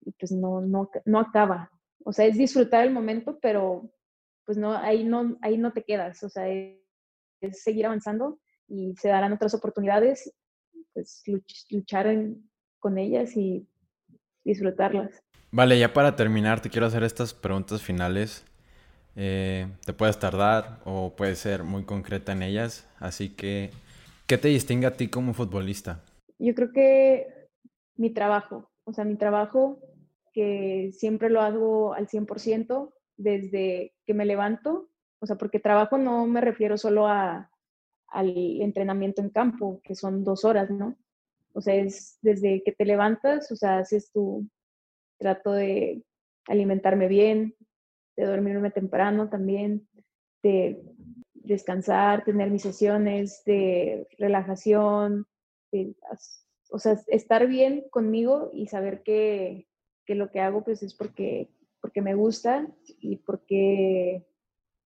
[0.00, 1.70] y pues no, no, no acaba.
[2.04, 3.90] O sea, es disfrutar el momento, pero
[4.44, 6.78] pues no, ahí no, ahí no te quedas, o sea, es,
[7.62, 8.38] seguir avanzando
[8.72, 10.32] y se darán otras oportunidades,
[10.94, 11.22] pues
[11.68, 12.06] luchar
[12.78, 13.68] con ellas y
[14.44, 15.22] disfrutarlas.
[15.50, 18.44] Vale, ya para terminar, te quiero hacer estas preguntas finales.
[19.14, 23.70] Eh, te puedes tardar o puedes ser muy concreta en ellas, así que,
[24.26, 26.02] ¿qué te distingue a ti como futbolista?
[26.38, 27.26] Yo creo que
[27.96, 29.80] mi trabajo, o sea, mi trabajo
[30.32, 36.26] que siempre lo hago al 100%, desde que me levanto, o sea, porque trabajo no
[36.26, 37.51] me refiero solo a,
[38.12, 40.96] al entrenamiento en campo, que son dos horas, ¿no?
[41.54, 44.46] O sea, es desde que te levantas, o sea, haces tu,
[45.18, 46.02] trato de
[46.48, 47.54] alimentarme bien,
[48.16, 49.88] de dormirme temprano también,
[50.42, 50.82] de
[51.34, 55.26] descansar, tener mis sesiones de relajación,
[56.70, 59.68] o sea, estar bien conmigo y saber que,
[60.04, 61.48] que lo que hago pues es porque
[61.82, 62.68] porque me gusta
[63.00, 64.24] y porque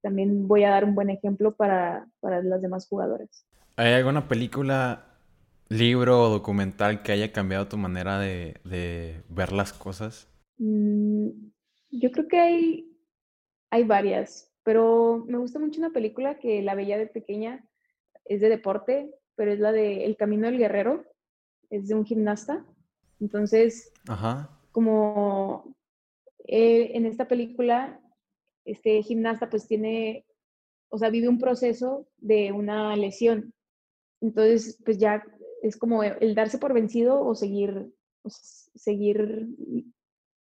[0.07, 3.45] también voy a dar un buen ejemplo para, para las demás jugadoras.
[3.75, 5.05] ¿Hay alguna película,
[5.69, 10.29] libro o documental que haya cambiado tu manera de, de ver las cosas?
[10.59, 11.31] Mm,
[11.91, 12.97] yo creo que hay,
[13.71, 17.69] hay varias, pero me gusta mucho una película que la veía de pequeña,
[18.27, 21.05] es de deporte, pero es la de El Camino del Guerrero,
[21.69, 22.65] es de un gimnasta.
[23.19, 24.57] Entonces, Ajá.
[24.71, 25.75] como
[26.47, 28.01] eh, en esta película,
[28.67, 30.27] este gimnasta pues tiene,
[30.91, 33.55] o sea, vive un proceso de una lesión.
[34.21, 35.25] Entonces, pues ya
[35.63, 37.93] es como el darse por vencido o seguir,
[38.27, 39.49] seguir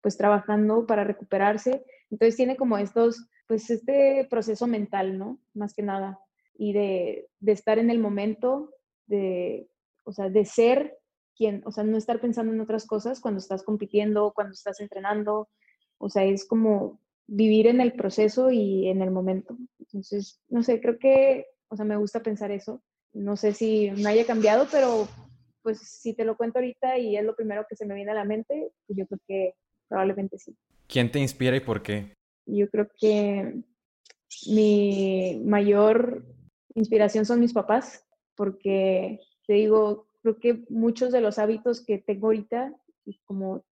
[0.02, 1.84] pues trabajando para recuperarse.
[2.10, 5.40] Entonces tiene como estos, pues este proceso mental, ¿no?
[5.54, 6.20] Más que nada.
[6.56, 8.74] Y de, de estar en el momento,
[9.06, 9.70] de,
[10.04, 10.98] o sea, de ser
[11.36, 15.50] quien, o sea, no estar pensando en otras cosas cuando estás compitiendo, cuando estás entrenando,
[15.98, 19.58] o sea, es como vivir en el proceso y en el momento.
[19.80, 22.82] Entonces, no sé, creo que, o sea, me gusta pensar eso.
[23.14, 25.08] No sé si me haya cambiado, pero
[25.62, 28.16] pues si te lo cuento ahorita y es lo primero que se me viene a
[28.16, 29.56] la mente, pues yo creo que
[29.88, 30.56] probablemente sí.
[30.88, 32.14] ¿Quién te inspira y por qué?
[32.46, 33.64] Yo creo que
[34.48, 36.26] mi mayor
[36.76, 38.06] inspiración son mis papás,
[38.36, 42.74] porque te digo, creo que muchos de los hábitos que tengo ahorita,
[43.06, 43.64] y como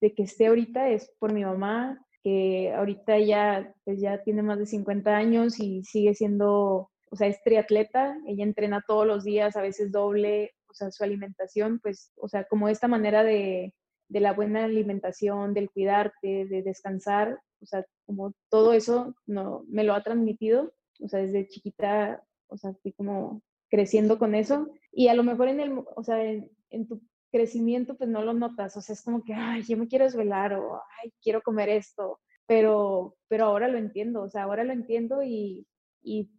[0.00, 4.58] de que esté ahorita es por mi mamá, que ahorita ya, pues ya tiene más
[4.58, 9.56] de 50 años y sigue siendo, o sea, es triatleta, ella entrena todos los días,
[9.56, 13.74] a veces doble, o sea, su alimentación, pues, o sea, como esta manera de,
[14.08, 19.84] de la buena alimentación, del cuidarte, de descansar, o sea, como todo eso no, me
[19.84, 24.68] lo ha transmitido, o sea, desde chiquita, o sea, fui como creciendo con eso.
[24.92, 27.00] Y a lo mejor en el, o sea, en, en tu
[27.32, 30.54] crecimiento pues no lo notas, o sea, es como que, ay, yo me quiero desvelar
[30.54, 35.22] o, ay, quiero comer esto, pero, pero ahora lo entiendo, o sea, ahora lo entiendo
[35.22, 35.66] y,
[36.02, 36.30] y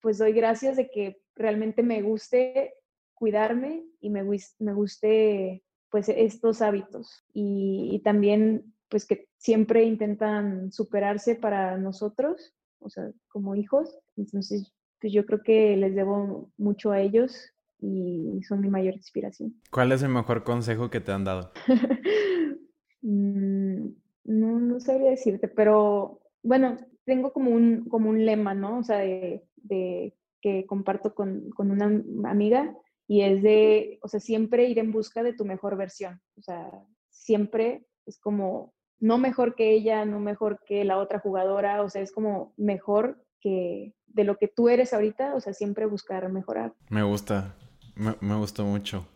[0.00, 2.74] pues doy gracias de que realmente me guste
[3.14, 10.70] cuidarme y me, me guste pues estos hábitos y, y también pues que siempre intentan
[10.70, 13.98] superarse para nosotros, o sea, como hijos.
[14.16, 17.52] Entonces, pues yo creo que les debo mucho a ellos
[17.82, 19.54] y son mi mayor inspiración.
[19.70, 21.52] ¿Cuál es el mejor consejo que te han dado?
[23.04, 23.88] Mm,
[24.26, 28.78] no, no sabría decirte, pero bueno, tengo como un, como un lema, ¿no?
[28.78, 32.76] O sea, de, de que comparto con, con, una amiga
[33.08, 36.20] y es de, o sea, siempre ir en busca de tu mejor versión.
[36.38, 36.70] O sea,
[37.10, 42.02] siempre es como, no mejor que ella, no mejor que la otra jugadora, o sea,
[42.02, 46.74] es como mejor que de lo que tú eres ahorita, o sea, siempre buscar mejorar.
[46.88, 47.56] Me gusta,
[47.94, 49.06] me, me gustó mucho.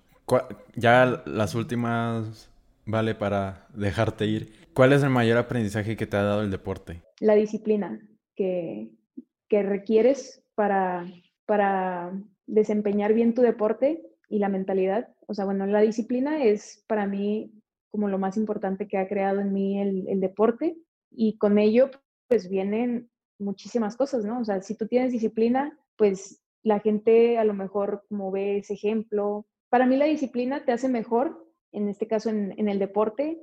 [0.75, 2.51] Ya las últimas,
[2.85, 4.53] vale, para dejarte ir.
[4.75, 7.03] ¿Cuál es el mayor aprendizaje que te ha dado el deporte?
[7.21, 8.01] La disciplina
[8.35, 8.91] que,
[9.49, 11.07] que requieres para,
[11.47, 12.13] para
[12.47, 15.09] desempeñar bien tu deporte y la mentalidad.
[15.27, 17.53] O sea, bueno, la disciplina es para mí
[17.91, 20.77] como lo más importante que ha creado en mí el, el deporte
[21.11, 21.91] y con ello
[22.29, 23.09] pues vienen
[23.39, 24.41] muchísimas cosas, ¿no?
[24.41, 28.75] O sea, si tú tienes disciplina, pues la gente a lo mejor como ve ese
[28.75, 29.47] ejemplo.
[29.69, 33.41] Para mí la disciplina te hace mejor, en este caso en, en el deporte,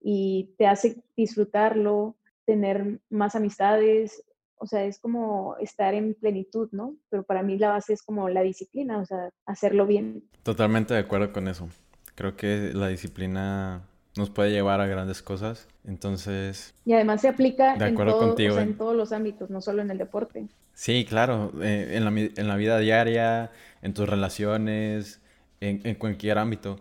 [0.00, 4.24] y te hace disfrutarlo, tener más amistades,
[4.56, 6.96] o sea, es como estar en plenitud, ¿no?
[7.10, 10.24] Pero para mí la base es como la disciplina, o sea, hacerlo bien.
[10.42, 11.68] Totalmente de acuerdo con eso.
[12.16, 15.68] Creo que la disciplina nos puede llevar a grandes cosas.
[15.84, 16.74] Entonces...
[16.84, 20.48] Y además se aplica en, en todos los ámbitos, no solo en el deporte.
[20.74, 23.52] Sí, claro, eh, en, la, en, la, vida diaria,
[23.82, 25.20] en tus relaciones,
[25.60, 26.80] en, en, cualquier ámbito.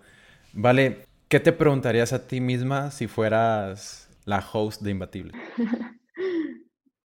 [0.51, 5.33] Vale, ¿qué te preguntarías a ti misma si fueras la host de Imbatible?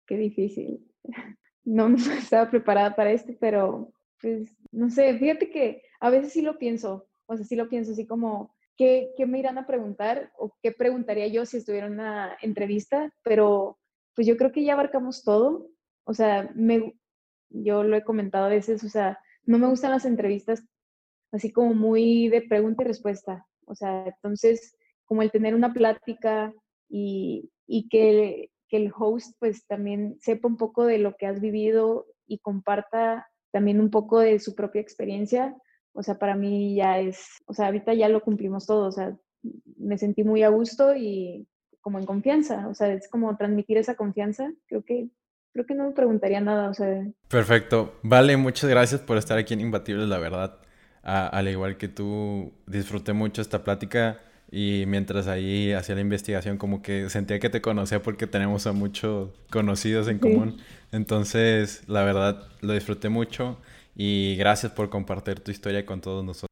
[0.08, 0.86] Qué difícil.
[1.64, 6.42] No, no estaba preparada para esto, pero pues no sé, fíjate que a veces sí
[6.42, 10.56] lo pienso, o sea, sí lo pienso así como, ¿qué, me irán a preguntar o
[10.62, 13.12] qué preguntaría yo si estuviera en una entrevista?
[13.24, 13.80] Pero
[14.16, 15.71] pues yo creo que ya abarcamos todo.
[16.04, 16.96] O sea, me,
[17.50, 20.64] yo lo he comentado a veces, o sea, no me gustan las entrevistas
[21.32, 23.48] así como muy de pregunta y respuesta.
[23.66, 26.54] O sea, entonces, como el tener una plática
[26.90, 31.40] y, y que, que, el host pues también sepa un poco de lo que has
[31.40, 35.56] vivido y comparta también un poco de su propia experiencia,
[35.94, 39.18] o sea, para mí ya es, o sea, ahorita ya lo cumplimos todo, o sea,
[39.78, 41.48] me sentí muy a gusto y
[41.82, 45.10] como en confianza, o sea, es como transmitir esa confianza, creo que
[45.54, 47.06] creo que no me preguntaría nada, o sea.
[47.28, 47.96] Perfecto.
[48.04, 50.58] Vale, muchas gracias por estar aquí en Imbatibles, la verdad.
[51.04, 54.20] al igual que tú, disfruté mucho esta plática
[54.52, 58.74] y mientras ahí hacía la investigación como que sentía que te conocía porque tenemos a
[58.74, 60.58] muchos conocidos en común.
[60.92, 63.58] Entonces, la verdad, lo disfruté mucho
[63.96, 66.52] y gracias por compartir tu historia con todos nosotros.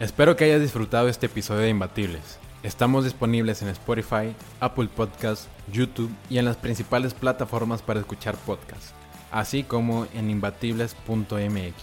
[0.00, 2.38] Espero que hayas disfrutado este episodio de Imbatibles.
[2.62, 8.92] Estamos disponibles en Spotify, Apple Podcasts, YouTube y en las principales plataformas para escuchar podcasts,
[9.32, 11.74] así como en imbatibles.mx.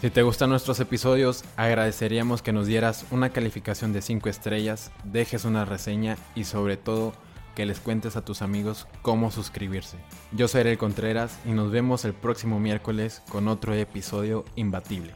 [0.00, 5.44] Si te gustan nuestros episodios, agradeceríamos que nos dieras una calificación de 5 estrellas, dejes
[5.44, 7.12] una reseña y sobre todo
[7.54, 9.96] que les cuentes a tus amigos cómo suscribirse.
[10.32, 15.14] Yo soy Ariel Contreras y nos vemos el próximo miércoles con otro episodio imbatible.